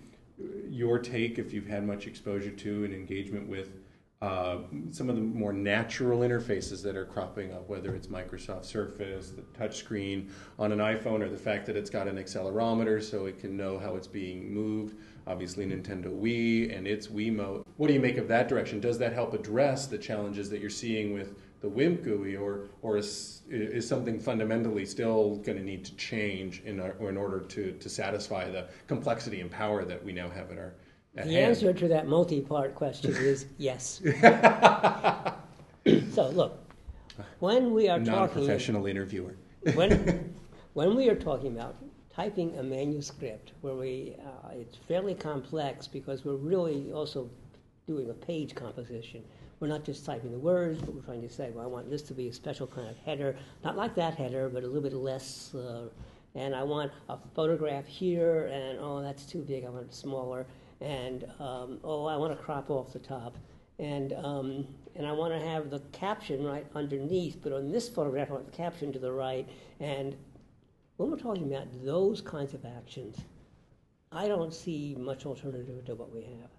your 0.69 0.99
take, 0.99 1.37
if 1.37 1.53
you've 1.53 1.67
had 1.67 1.85
much 1.85 2.07
exposure 2.07 2.51
to 2.51 2.85
and 2.85 2.93
engagement 2.93 3.47
with 3.47 3.79
uh, 4.23 4.59
some 4.89 5.09
of 5.09 5.17
the 5.17 5.21
more 5.21 5.51
natural 5.51 6.19
interfaces 6.19 6.81
that 6.81 6.95
are 6.95 7.05
cropping 7.05 7.51
up, 7.51 7.67
whether 7.67 7.93
it's 7.93 8.07
Microsoft 8.07 8.63
Surface, 8.63 9.31
the 9.31 9.41
touchscreen 9.41 10.29
on 10.57 10.71
an 10.71 10.79
iPhone, 10.79 11.21
or 11.21 11.27
the 11.27 11.37
fact 11.37 11.65
that 11.65 11.75
it's 11.75 11.89
got 11.89 12.07
an 12.07 12.15
accelerometer 12.15 13.03
so 13.03 13.25
it 13.25 13.37
can 13.37 13.57
know 13.57 13.77
how 13.77 13.97
it's 13.97 14.07
being 14.07 14.53
moved. 14.53 14.95
Obviously, 15.27 15.65
Nintendo 15.65 16.05
Wii 16.05 16.73
and 16.75 16.87
its 16.87 17.07
Wiimote. 17.07 17.65
What 17.75 17.87
do 17.87 17.93
you 17.93 17.99
make 17.99 18.17
of 18.17 18.29
that 18.29 18.47
direction? 18.47 18.79
Does 18.79 18.97
that 18.99 19.11
help 19.11 19.33
address 19.33 19.87
the 19.87 19.97
challenges 19.97 20.49
that 20.51 20.61
you're 20.61 20.69
seeing 20.69 21.13
with 21.13 21.35
the 21.63 21.69
WIMP 21.69 22.03
GUI, 22.03 22.35
or, 22.35 22.65
or 22.81 22.97
is, 22.97 23.41
is 23.49 23.87
something 23.87 24.19
fundamentally 24.19 24.85
still 24.85 25.37
going 25.37 25.57
to 25.57 25.63
need 25.63 25.85
to 25.85 25.95
change 25.95 26.61
in, 26.65 26.81
our, 26.81 26.91
in 27.07 27.15
order 27.15 27.39
to, 27.39 27.71
to 27.71 27.89
satisfy 27.89 28.51
the 28.51 28.67
complexity 28.87 29.39
and 29.39 29.49
power 29.49 29.85
that 29.85 30.03
we 30.03 30.11
now 30.11 30.29
have 30.29 30.51
at 30.51 30.57
our 30.57 30.73
at 31.15 31.25
The 31.25 31.31
hand? 31.31 31.45
answer 31.45 31.71
to 31.71 31.87
that 31.87 32.05
multi 32.05 32.41
part 32.41 32.75
question 32.75 33.15
is 33.15 33.45
yes. 33.57 34.01
so, 36.11 36.27
look, 36.31 36.59
when 37.39 37.73
we 37.73 37.87
are 37.87 37.99
Not 37.99 38.13
talking. 38.13 38.43
a 38.43 38.45
professional 38.45 38.85
interviewer. 38.85 39.35
when, 39.73 40.35
when 40.73 40.97
we 40.97 41.07
are 41.07 41.15
talking 41.15 41.55
about 41.55 41.77
typing 42.13 42.59
a 42.59 42.63
manuscript 42.63 43.53
where 43.61 43.75
we, 43.75 44.17
uh, 44.19 44.49
it's 44.51 44.75
fairly 44.85 45.15
complex 45.15 45.87
because 45.87 46.25
we're 46.25 46.35
really 46.35 46.91
also 46.91 47.29
doing 47.87 48.09
a 48.09 48.13
page 48.13 48.53
composition 48.53 49.23
we're 49.63 49.69
not 49.69 49.85
just 49.85 50.05
typing 50.05 50.29
the 50.29 50.37
words, 50.37 50.81
but 50.81 50.93
we're 50.93 50.99
trying 50.99 51.21
to 51.21 51.29
say, 51.29 51.49
well, 51.55 51.63
I 51.63 51.67
want 51.67 51.89
this 51.89 52.01
to 52.01 52.13
be 52.13 52.27
a 52.27 52.33
special 52.33 52.67
kind 52.67 52.89
of 52.89 52.97
header, 52.97 53.37
not 53.63 53.77
like 53.77 53.95
that 53.95 54.13
header, 54.15 54.49
but 54.49 54.65
a 54.65 54.67
little 54.67 54.81
bit 54.81 54.91
less. 54.91 55.55
Uh, 55.55 55.87
and 56.35 56.53
I 56.53 56.63
want 56.63 56.91
a 57.07 57.17
photograph 57.33 57.85
here, 57.85 58.47
and 58.47 58.77
oh, 58.81 59.01
that's 59.01 59.25
too 59.25 59.39
big, 59.39 59.63
I 59.63 59.69
want 59.69 59.85
it 59.85 59.95
smaller. 59.95 60.45
And 60.81 61.23
um, 61.39 61.79
oh, 61.81 62.03
I 62.07 62.17
want 62.17 62.37
to 62.37 62.43
crop 62.43 62.69
off 62.71 62.91
the 62.91 62.99
top. 62.99 63.37
And, 63.79 64.11
um, 64.11 64.67
and 64.97 65.07
I 65.07 65.13
want 65.13 65.33
to 65.33 65.39
have 65.39 65.69
the 65.69 65.79
caption 65.93 66.43
right 66.43 66.67
underneath, 66.75 67.37
but 67.41 67.53
on 67.53 67.71
this 67.71 67.87
photograph, 67.87 68.31
I 68.31 68.33
want 68.33 68.51
the 68.51 68.57
caption 68.57 68.91
to 68.91 68.99
the 68.99 69.13
right. 69.13 69.47
And 69.79 70.13
when 70.97 71.09
we're 71.09 71.15
talking 71.15 71.45
about 71.45 71.67
those 71.85 72.19
kinds 72.19 72.53
of 72.53 72.65
actions, 72.65 73.15
I 74.11 74.27
don't 74.27 74.53
see 74.53 74.97
much 74.99 75.25
alternative 75.25 75.85
to 75.85 75.95
what 75.95 76.13
we 76.13 76.23
have. 76.23 76.49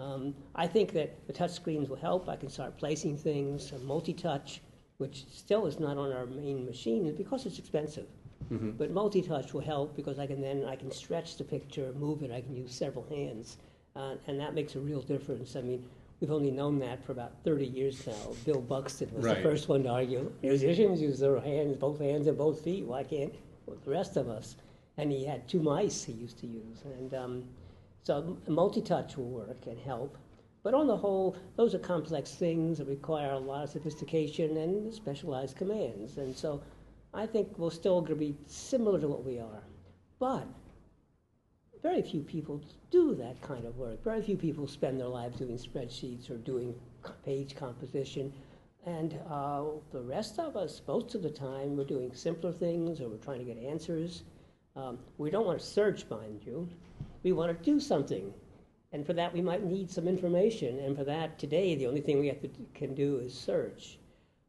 Um, 0.00 0.34
I 0.54 0.66
think 0.66 0.92
that 0.92 1.26
the 1.26 1.32
touch 1.32 1.50
screens 1.50 1.88
will 1.88 1.96
help. 1.96 2.28
I 2.28 2.36
can 2.36 2.48
start 2.48 2.78
placing 2.78 3.18
things, 3.18 3.72
multi-touch, 3.84 4.62
which 4.98 5.26
still 5.30 5.66
is 5.66 5.78
not 5.78 5.98
on 5.98 6.12
our 6.12 6.26
main 6.26 6.64
machine 6.64 7.14
because 7.14 7.46
it's 7.46 7.58
expensive. 7.58 8.06
Mm-hmm. 8.50 8.70
But 8.70 8.90
multi-touch 8.90 9.52
will 9.52 9.60
help 9.60 9.94
because 9.94 10.18
I 10.18 10.26
can 10.26 10.40
then 10.40 10.64
I 10.64 10.74
can 10.74 10.90
stretch 10.90 11.36
the 11.36 11.44
picture, 11.44 11.92
move 11.98 12.22
it. 12.22 12.30
I 12.32 12.40
can 12.40 12.56
use 12.56 12.74
several 12.74 13.06
hands, 13.08 13.58
uh, 13.94 14.14
and 14.26 14.40
that 14.40 14.54
makes 14.54 14.74
a 14.74 14.80
real 14.80 15.02
difference. 15.02 15.54
I 15.54 15.60
mean, 15.60 15.84
we've 16.20 16.32
only 16.32 16.50
known 16.50 16.78
that 16.80 17.04
for 17.04 17.12
about 17.12 17.32
30 17.44 17.66
years 17.66 18.06
now. 18.06 18.34
Bill 18.44 18.60
Buxton 18.60 19.10
was 19.14 19.24
right. 19.24 19.36
the 19.36 19.42
first 19.42 19.68
one 19.68 19.84
to 19.84 19.90
argue 19.90 20.32
musicians 20.42 21.00
use 21.00 21.20
their 21.20 21.38
hands, 21.40 21.76
both 21.76 22.00
hands 22.00 22.26
and 22.26 22.36
both 22.36 22.64
feet. 22.64 22.84
Why 22.84 23.04
can't 23.04 23.34
well, 23.66 23.76
the 23.84 23.90
rest 23.90 24.16
of 24.16 24.28
us? 24.28 24.56
And 24.96 25.12
he 25.12 25.24
had 25.24 25.46
two 25.46 25.60
mice 25.60 26.02
he 26.02 26.12
used 26.12 26.38
to 26.40 26.46
use, 26.46 26.82
and 26.84 27.14
um, 27.14 27.44
so 28.02 28.38
multi-touch 28.48 29.16
will 29.16 29.30
work 29.30 29.66
and 29.66 29.78
help. 29.78 30.16
But 30.62 30.74
on 30.74 30.86
the 30.86 30.96
whole, 30.96 31.36
those 31.56 31.74
are 31.74 31.78
complex 31.78 32.34
things 32.34 32.78
that 32.78 32.86
require 32.86 33.32
a 33.32 33.38
lot 33.38 33.64
of 33.64 33.70
sophistication 33.70 34.56
and 34.58 34.92
specialized 34.92 35.56
commands. 35.56 36.18
And 36.18 36.36
so 36.36 36.62
I 37.14 37.26
think 37.26 37.58
we're 37.58 37.70
still 37.70 38.00
going 38.00 38.12
to 38.12 38.16
be 38.16 38.36
similar 38.46 39.00
to 39.00 39.08
what 39.08 39.24
we 39.24 39.38
are. 39.38 39.62
But 40.18 40.46
very 41.82 42.02
few 42.02 42.20
people 42.20 42.60
do 42.90 43.14
that 43.14 43.40
kind 43.40 43.64
of 43.64 43.76
work. 43.78 44.04
Very 44.04 44.20
few 44.22 44.36
people 44.36 44.66
spend 44.66 45.00
their 45.00 45.08
lives 45.08 45.38
doing 45.38 45.56
spreadsheets 45.56 46.30
or 46.30 46.36
doing 46.36 46.74
page 47.24 47.56
composition. 47.56 48.32
And 48.84 49.18
uh, 49.30 49.64
the 49.92 50.02
rest 50.02 50.38
of 50.38 50.56
us, 50.56 50.82
most 50.86 51.14
of 51.14 51.22
the 51.22 51.30
time, 51.30 51.76
we're 51.76 51.84
doing 51.84 52.14
simpler 52.14 52.52
things 52.52 53.00
or 53.00 53.08
we're 53.08 53.16
trying 53.16 53.38
to 53.38 53.44
get 53.44 53.58
answers. 53.58 54.24
Um, 54.76 54.98
we 55.16 55.30
don't 55.30 55.46
want 55.46 55.58
to 55.58 55.66
search, 55.66 56.04
mind 56.10 56.42
you. 56.44 56.68
We 57.22 57.32
want 57.32 57.56
to 57.56 57.64
do 57.64 57.80
something. 57.80 58.32
And 58.92 59.06
for 59.06 59.12
that, 59.12 59.32
we 59.32 59.40
might 59.40 59.64
need 59.64 59.90
some 59.90 60.08
information. 60.08 60.78
And 60.80 60.96
for 60.96 61.04
that, 61.04 61.38
today, 61.38 61.74
the 61.74 61.86
only 61.86 62.00
thing 62.00 62.20
we 62.20 62.30
to, 62.30 62.48
can 62.74 62.94
do 62.94 63.18
is 63.18 63.34
search. 63.34 63.98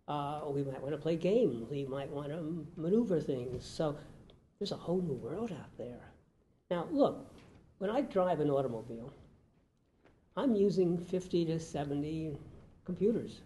Uh, 0.08 0.42
we 0.48 0.64
might 0.64 0.82
want 0.82 0.94
to 0.94 1.02
play 1.02 1.16
games. 1.16 1.70
We 1.70 1.86
might 1.86 2.10
want 2.10 2.30
to 2.30 2.66
maneuver 2.76 3.20
things. 3.20 3.66
So 3.66 3.98
there's 4.60 4.72
a 4.72 4.78
whole 4.78 5.02
new 5.02 5.14
world 5.14 5.52
out 5.52 5.78
there. 5.78 6.12
Now, 6.70 6.88
look, 6.92 7.34
when 7.78 7.90
I 7.90 8.02
drive 8.02 8.40
an 8.40 8.50
automobile, 8.50 9.14
I'm 10.38 10.56
using 10.56 10.98
50 10.98 11.46
to 11.46 11.60
70 11.60 12.38
computers, 12.86 13.42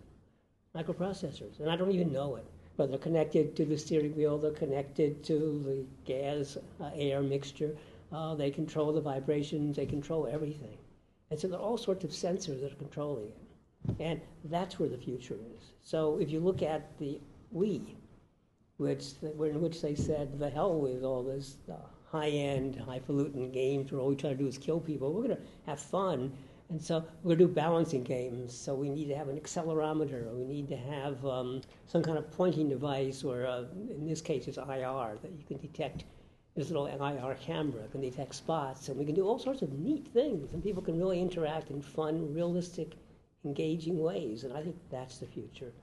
microprocessors, 0.76 1.60
and 1.60 1.70
I 1.70 1.76
don't 1.76 1.92
even 1.92 2.12
know 2.12 2.36
it. 2.36 2.46
But 2.78 2.90
they're 2.90 3.00
connected 3.00 3.56
to 3.56 3.66
the 3.66 3.78
steering 3.78 4.16
wheel, 4.16 4.38
they're 4.38 4.52
connected 4.52 5.24
to 5.24 5.64
the 5.66 5.86
gas 6.04 6.58
uh, 6.82 6.92
air 6.94 7.22
mixture, 7.22 7.76
uh, 8.12 8.36
they 8.36 8.52
control 8.52 8.91
the 8.94 9.02
vibrations, 9.02 9.76
they 9.76 9.86
control 9.86 10.28
everything. 10.32 10.78
And 11.32 11.39
so 11.39 11.48
there 11.48 11.60
are 11.60 11.62
all 11.62 11.78
sorts 11.78 12.04
of 12.04 12.12
sensors 12.12 12.62
that 12.62 12.72
are 12.72 12.76
controlling 12.76 13.26
it. 13.28 13.96
And 14.00 14.22
that's 14.46 14.80
where 14.80 14.89
the 14.89 14.98
future 14.98 15.38
is. 15.56 15.72
So 15.82 16.18
if 16.18 16.30
you 16.30 16.39
look 16.39 16.62
at 16.62 16.98
the 16.98 17.20
Wii, 17.56 17.96
which, 18.78 19.13
in 19.22 19.62
which 19.62 19.82
they 19.82 19.96
said, 19.96 20.38
the 20.38 20.50
hell 20.50 20.80
with 20.80 21.04
all 21.04 21.24
this 21.24 21.58
uh, 21.72 21.76
high-end, 22.12 22.76
highfalutin 22.76 23.52
games 23.52 23.91
where 23.91 24.02
all 24.02 24.10
we 24.10 24.15
try 24.15 24.32
to 24.32 24.36
do 24.36 24.48
is 24.48 24.58
kill 24.58 24.80
people. 24.80 25.13
We're 25.13 25.24
going 25.24 25.38
to 25.38 25.44
have 25.65 25.80
fun. 25.80 26.32
And 26.70 26.82
so 26.82 27.06
we're 27.24 27.36
going 27.36 27.39
to 27.39 27.48
do 27.48 27.54
balancing 27.54 28.04
games. 28.04 28.56
So 28.58 28.74
we 28.74 28.89
need 28.89 29.08
to 29.10 29.15
have 29.15 29.30
an 29.30 29.39
accelerometer, 29.39 30.28
or 30.28 30.34
we 30.34 30.46
need 30.46 30.68
to 30.70 30.78
have 30.78 31.24
um, 31.26 31.62
some 31.88 32.02
kind 32.02 32.18
of 32.18 32.30
pointing 32.32 32.70
device, 32.70 33.24
or 33.24 33.46
uh, 33.46 33.65
in 33.89 34.08
this 34.08 34.22
case, 34.22 34.48
it's 34.48 34.58
IR 34.58 35.18
that 35.22 35.32
you 35.38 35.44
can 35.48 35.58
detect 35.58 36.06
this 36.56 36.70
little 36.70 36.88
IR 36.88 37.36
camera 37.36 37.88
can 37.91 38.02
detect 38.02 38.34
spots, 38.34 38.88
and 38.88 38.98
we 38.98 39.06
can 39.06 39.13
do 39.13 39.28
all 39.28 39.38
sorts 39.38 39.62
of 39.62 39.74
neat 39.74 40.08
things, 40.08 40.54
and 40.54 40.63
people 40.63 40.82
can 40.82 40.98
really 40.98 41.22
interact 41.22 41.70
in 41.70 41.82
fun, 41.82 42.34
realistic, 42.34 42.96
engaging 43.44 44.00
ways, 44.00 44.46
and 44.46 44.54
I 44.54 44.63
think 44.63 44.78
that's 44.89 45.18
the 45.18 45.26
future. 45.26 45.74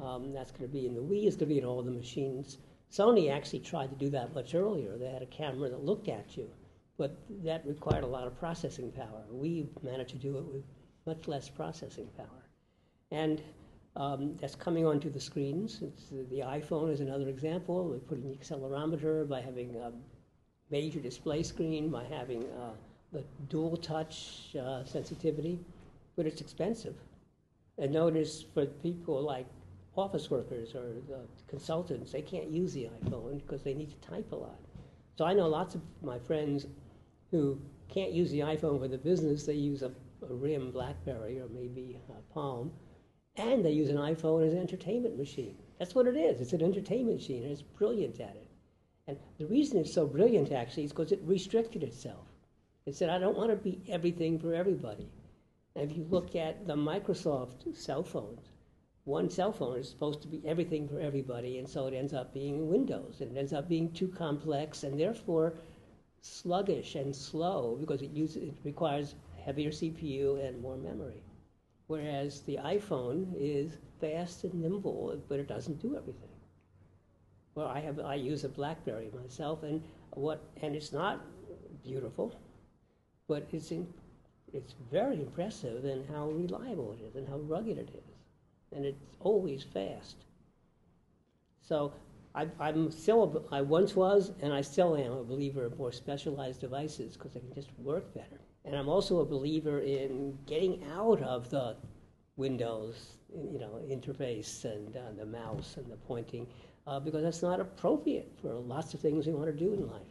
Um, 0.00 0.32
that's 0.32 0.52
going 0.52 0.62
to 0.62 0.72
be 0.72 0.86
in 0.86 0.94
the 0.94 1.02
Wii, 1.02 1.26
it's 1.26 1.36
going 1.36 1.48
to 1.48 1.54
be 1.54 1.58
in 1.58 1.64
all 1.64 1.82
the 1.82 1.90
machines. 1.90 2.58
Sony 2.90 3.32
actually 3.32 3.60
tried 3.60 3.90
to 3.90 3.96
do 3.96 4.10
that 4.10 4.34
much 4.34 4.54
earlier. 4.54 4.96
They 4.96 5.10
had 5.10 5.22
a 5.22 5.26
camera 5.26 5.68
that 5.68 5.84
looked 5.84 6.08
at 6.08 6.36
you, 6.36 6.48
but 6.96 7.16
that 7.42 7.66
required 7.66 8.04
a 8.04 8.06
lot 8.06 8.26
of 8.26 8.38
processing 8.38 8.92
power. 8.92 9.24
We 9.30 9.68
managed 9.82 10.10
to 10.10 10.18
do 10.18 10.38
it 10.38 10.44
with 10.44 10.62
much 11.04 11.26
less 11.26 11.48
processing 11.48 12.08
power. 12.16 12.48
And 13.10 13.42
um, 13.96 14.36
that's 14.40 14.54
coming 14.54 14.86
onto 14.86 15.10
the 15.10 15.20
screens. 15.20 15.80
It's, 15.82 16.08
the 16.10 16.40
iPhone 16.40 16.92
is 16.92 17.00
another 17.00 17.28
example. 17.28 17.88
We're 17.88 17.98
putting 17.98 18.30
the 18.30 18.36
accelerometer 18.36 19.28
by 19.28 19.40
having 19.40 19.76
um, 19.82 19.94
major 20.72 20.98
display 20.98 21.42
screen 21.42 21.90
by 21.90 22.04
having 22.04 22.42
uh, 22.44 22.72
the 23.12 23.22
dual 23.48 23.76
touch 23.76 24.56
uh, 24.58 24.82
sensitivity, 24.84 25.60
but 26.16 26.26
it's 26.26 26.40
expensive. 26.40 26.96
And 27.78 27.92
notice 27.92 28.44
for 28.54 28.64
people 28.66 29.22
like 29.22 29.46
office 29.96 30.30
workers 30.30 30.74
or 30.74 30.86
the 31.08 31.20
consultants, 31.46 32.12
they 32.12 32.22
can't 32.22 32.48
use 32.48 32.72
the 32.72 32.88
iPhone 33.04 33.40
because 33.42 33.62
they 33.62 33.74
need 33.74 33.90
to 33.90 34.08
type 34.08 34.32
a 34.32 34.36
lot. 34.36 34.58
So 35.18 35.26
I 35.26 35.34
know 35.34 35.46
lots 35.46 35.74
of 35.74 35.82
my 36.02 36.18
friends 36.18 36.66
who 37.30 37.60
can't 37.88 38.12
use 38.12 38.30
the 38.30 38.40
iPhone 38.40 38.80
for 38.80 38.88
the 38.88 38.98
business. 38.98 39.44
They 39.44 39.54
use 39.54 39.82
a, 39.82 39.92
a 40.28 40.34
RIM 40.34 40.70
BlackBerry 40.70 41.38
or 41.38 41.48
maybe 41.48 41.98
a 42.08 42.32
Palm, 42.32 42.72
and 43.36 43.62
they 43.64 43.72
use 43.72 43.90
an 43.90 43.96
iPhone 43.96 44.46
as 44.46 44.54
an 44.54 44.58
entertainment 44.58 45.18
machine. 45.18 45.56
That's 45.78 45.94
what 45.94 46.06
it 46.06 46.16
is. 46.16 46.40
It's 46.40 46.54
an 46.54 46.62
entertainment 46.62 47.18
machine, 47.18 47.42
and 47.42 47.52
it's 47.52 47.62
brilliant 47.62 48.20
at 48.20 48.36
it. 48.36 48.48
And 49.08 49.18
the 49.38 49.46
reason 49.46 49.78
it's 49.78 49.92
so 49.92 50.06
brilliant, 50.06 50.52
actually, 50.52 50.84
is 50.84 50.92
because 50.92 51.12
it 51.12 51.20
restricted 51.24 51.82
itself. 51.82 52.26
It 52.86 52.94
said, 52.94 53.10
I 53.10 53.18
don't 53.18 53.36
want 53.36 53.50
to 53.50 53.56
be 53.56 53.82
everything 53.88 54.38
for 54.38 54.54
everybody. 54.54 55.08
And 55.74 55.90
if 55.90 55.96
you 55.96 56.04
look 56.04 56.36
at 56.36 56.66
the 56.66 56.76
Microsoft 56.76 57.74
cell 57.74 58.02
phones, 58.02 58.50
one 59.04 59.28
cell 59.28 59.52
phone 59.52 59.78
is 59.78 59.88
supposed 59.88 60.22
to 60.22 60.28
be 60.28 60.46
everything 60.46 60.86
for 60.86 61.00
everybody, 61.00 61.58
and 61.58 61.68
so 61.68 61.86
it 61.86 61.94
ends 61.94 62.14
up 62.14 62.32
being 62.32 62.68
Windows. 62.68 63.20
And 63.20 63.36
it 63.36 63.38
ends 63.38 63.52
up 63.52 63.68
being 63.68 63.90
too 63.92 64.08
complex 64.08 64.84
and 64.84 64.98
therefore 64.98 65.54
sluggish 66.20 66.94
and 66.94 67.14
slow 67.14 67.76
because 67.80 68.02
it, 68.02 68.10
uses, 68.10 68.44
it 68.44 68.54
requires 68.62 69.16
heavier 69.44 69.70
CPU 69.70 70.46
and 70.46 70.60
more 70.62 70.76
memory. 70.76 71.22
Whereas 71.88 72.42
the 72.42 72.58
iPhone 72.58 73.34
is 73.36 73.76
fast 74.00 74.44
and 74.44 74.54
nimble, 74.54 75.20
but 75.28 75.40
it 75.40 75.48
doesn't 75.48 75.82
do 75.82 75.96
everything. 75.96 76.31
Well, 77.54 77.68
I 77.68 77.80
have 77.80 78.00
I 78.00 78.14
use 78.14 78.44
a 78.44 78.48
BlackBerry 78.48 79.10
myself, 79.14 79.62
and 79.62 79.82
what 80.10 80.40
and 80.62 80.74
it's 80.74 80.92
not 80.92 81.20
beautiful, 81.82 82.40
but 83.28 83.46
it's 83.52 83.70
in, 83.70 83.86
it's 84.52 84.74
very 84.90 85.16
impressive 85.16 85.84
in 85.84 86.04
how 86.12 86.30
reliable 86.30 86.92
it 86.92 87.04
is 87.04 87.16
and 87.16 87.28
how 87.28 87.38
rugged 87.38 87.78
it 87.78 87.90
is, 87.94 88.76
and 88.76 88.84
it's 88.84 89.04
always 89.20 89.62
fast. 89.62 90.16
So 91.60 91.92
I, 92.34 92.46
am 92.60 92.90
still 92.90 93.46
a, 93.50 93.54
I 93.54 93.60
once 93.60 93.94
was 93.94 94.32
and 94.40 94.52
I 94.52 94.62
still 94.62 94.96
am 94.96 95.12
a 95.12 95.24
believer 95.24 95.66
in 95.66 95.76
more 95.76 95.92
specialized 95.92 96.60
devices 96.60 97.16
because 97.16 97.34
they 97.34 97.40
can 97.40 97.54
just 97.54 97.70
work 97.78 98.14
better. 98.14 98.40
And 98.64 98.74
I'm 98.74 98.88
also 98.88 99.20
a 99.20 99.24
believer 99.24 99.80
in 99.80 100.38
getting 100.46 100.82
out 100.92 101.20
of 101.22 101.50
the 101.50 101.76
Windows, 102.36 103.16
you 103.34 103.58
know, 103.58 103.80
interface 103.86 104.64
and 104.64 104.96
uh, 104.96 105.00
the 105.16 105.26
mouse 105.26 105.76
and 105.76 105.90
the 105.90 105.96
pointing 105.96 106.46
uh, 106.86 107.00
because 107.00 107.22
that's 107.22 107.42
not 107.42 107.60
appropriate 107.60 108.32
for 108.40 108.52
lots 108.54 108.94
of 108.94 109.00
things 109.00 109.26
we 109.26 109.32
want 109.32 109.46
to 109.46 109.52
do 109.52 109.72
in 109.72 109.86
life. 109.86 110.02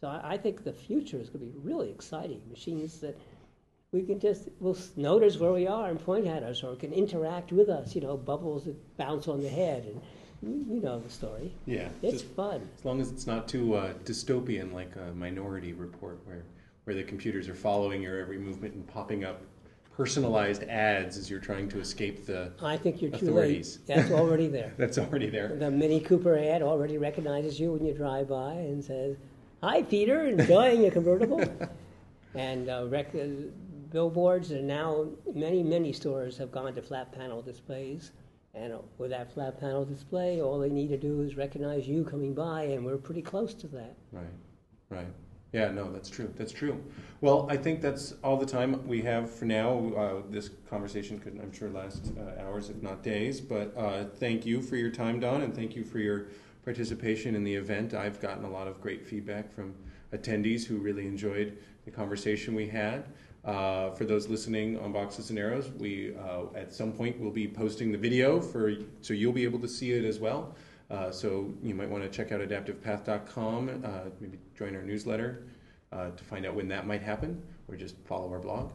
So 0.00 0.08
I, 0.08 0.32
I 0.32 0.36
think 0.36 0.64
the 0.64 0.72
future 0.72 1.18
is 1.18 1.28
going 1.28 1.46
to 1.46 1.52
be 1.52 1.58
really 1.58 1.90
exciting. 1.90 2.40
Machines 2.50 3.00
that 3.00 3.18
we 3.92 4.02
can 4.02 4.18
just 4.18 4.48
will 4.58 4.76
notice 4.96 5.38
where 5.38 5.52
we 5.52 5.66
are 5.66 5.90
and 5.90 6.02
point 6.02 6.26
at 6.26 6.42
us, 6.42 6.62
or 6.62 6.74
can 6.76 6.92
interact 6.92 7.52
with 7.52 7.68
us. 7.68 7.94
You 7.94 8.00
know, 8.00 8.16
bubbles 8.16 8.64
that 8.64 8.96
bounce 8.96 9.28
on 9.28 9.42
the 9.42 9.48
head, 9.48 9.84
and 9.84 10.66
you 10.66 10.80
know 10.80 10.98
the 10.98 11.10
story. 11.10 11.52
Yeah, 11.66 11.88
it's 12.00 12.22
fun. 12.22 12.68
As 12.78 12.84
long 12.84 13.00
as 13.00 13.12
it's 13.12 13.26
not 13.26 13.48
too 13.48 13.74
uh, 13.74 13.92
dystopian, 14.04 14.72
like 14.72 14.96
a 14.96 15.12
Minority 15.14 15.74
Report, 15.74 16.18
where 16.24 16.42
where 16.84 16.96
the 16.96 17.04
computers 17.04 17.48
are 17.48 17.54
following 17.54 18.02
your 18.02 18.18
every 18.18 18.38
movement 18.38 18.74
and 18.74 18.86
popping 18.86 19.24
up 19.24 19.42
personalized 19.96 20.64
ads 20.64 21.16
as 21.16 21.28
you're 21.30 21.40
trying 21.40 21.68
to 21.68 21.78
escape 21.78 22.26
the 22.26 22.52
I 22.62 22.76
think 22.76 23.02
you're 23.02 23.10
too 23.10 23.32
late. 23.32 23.78
That's 23.86 24.10
already 24.20 24.48
there. 24.48 24.72
That's 24.76 24.98
already 24.98 25.28
there. 25.28 25.56
The 25.56 25.70
Mini 25.70 26.00
Cooper 26.00 26.36
ad 26.36 26.62
already 26.62 26.98
recognizes 26.98 27.60
you 27.60 27.72
when 27.72 27.84
you 27.84 27.94
drive 27.94 28.28
by 28.28 28.52
and 28.52 28.82
says, 28.82 29.16
"Hi, 29.62 29.82
Peter, 29.82 30.24
enjoying 30.24 30.82
your 30.82 30.90
convertible." 30.90 31.42
and 32.34 32.68
uh, 32.68 32.86
rec- 32.88 33.14
uh, 33.14 33.26
billboards 33.90 34.50
and 34.50 34.66
now 34.66 35.06
many 35.34 35.62
many 35.62 35.92
stores 35.92 36.38
have 36.38 36.50
gone 36.50 36.74
to 36.74 36.82
flat 36.82 37.12
panel 37.12 37.42
displays. 37.42 38.12
And 38.54 38.74
with 38.98 39.10
that 39.10 39.32
flat 39.32 39.58
panel 39.58 39.84
display, 39.86 40.42
all 40.42 40.58
they 40.58 40.68
need 40.68 40.88
to 40.88 40.98
do 40.98 41.22
is 41.22 41.38
recognize 41.38 41.88
you 41.88 42.04
coming 42.04 42.34
by, 42.34 42.64
and 42.64 42.84
we're 42.84 42.98
pretty 42.98 43.22
close 43.22 43.54
to 43.54 43.66
that. 43.68 43.96
Right, 44.12 44.26
right. 44.90 45.06
Yeah, 45.52 45.70
no, 45.70 45.92
that's 45.92 46.08
true. 46.08 46.32
That's 46.36 46.52
true. 46.52 46.82
Well, 47.20 47.46
I 47.50 47.58
think 47.58 47.82
that's 47.82 48.14
all 48.24 48.38
the 48.38 48.46
time 48.46 48.86
we 48.86 49.02
have 49.02 49.30
for 49.30 49.44
now. 49.44 49.92
Uh, 49.94 50.22
this 50.30 50.50
conversation 50.68 51.18
could, 51.18 51.38
I'm 51.42 51.52
sure, 51.52 51.68
last 51.68 52.10
uh, 52.18 52.42
hours, 52.42 52.70
if 52.70 52.82
not 52.82 53.02
days. 53.02 53.40
But 53.40 53.76
uh, 53.76 54.04
thank 54.04 54.46
you 54.46 54.62
for 54.62 54.76
your 54.76 54.90
time, 54.90 55.20
Don, 55.20 55.42
and 55.42 55.54
thank 55.54 55.76
you 55.76 55.84
for 55.84 55.98
your 55.98 56.28
participation 56.64 57.34
in 57.34 57.44
the 57.44 57.54
event. 57.54 57.92
I've 57.92 58.18
gotten 58.20 58.44
a 58.44 58.50
lot 58.50 58.66
of 58.66 58.80
great 58.80 59.06
feedback 59.06 59.52
from 59.52 59.74
attendees 60.14 60.64
who 60.64 60.78
really 60.78 61.06
enjoyed 61.06 61.58
the 61.84 61.90
conversation 61.90 62.54
we 62.54 62.68
had. 62.68 63.04
Uh, 63.44 63.90
for 63.90 64.04
those 64.04 64.28
listening 64.28 64.78
on 64.78 64.92
Boxes 64.92 65.30
and 65.30 65.38
Arrows, 65.38 65.68
we 65.72 66.14
uh, 66.16 66.44
at 66.56 66.72
some 66.72 66.92
point 66.92 67.18
will 67.20 67.32
be 67.32 67.48
posting 67.48 67.90
the 67.90 67.98
video 67.98 68.40
for 68.40 68.72
so 69.00 69.12
you'll 69.12 69.32
be 69.32 69.42
able 69.42 69.58
to 69.58 69.68
see 69.68 69.90
it 69.92 70.04
as 70.04 70.18
well. 70.20 70.54
Uh, 70.92 71.10
so 71.10 71.52
you 71.62 71.74
might 71.74 71.88
want 71.88 72.04
to 72.04 72.10
check 72.10 72.32
out 72.32 72.40
adaptivepath.com, 72.40 73.82
uh, 73.82 74.10
maybe 74.20 74.38
join 74.54 74.76
our 74.76 74.82
newsletter 74.82 75.44
uh, 75.90 76.10
to 76.10 76.22
find 76.24 76.44
out 76.44 76.54
when 76.54 76.68
that 76.68 76.86
might 76.86 77.02
happen, 77.02 77.42
or 77.66 77.76
just 77.76 77.96
follow 78.04 78.30
our 78.30 78.38
blog. 78.38 78.70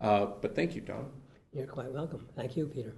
Uh, 0.00 0.26
but 0.42 0.56
thank 0.56 0.74
you, 0.74 0.80
Don. 0.80 1.08
You're 1.52 1.66
quite 1.66 1.92
welcome. 1.92 2.26
Thank 2.34 2.56
you, 2.56 2.66
Peter. 2.66 2.92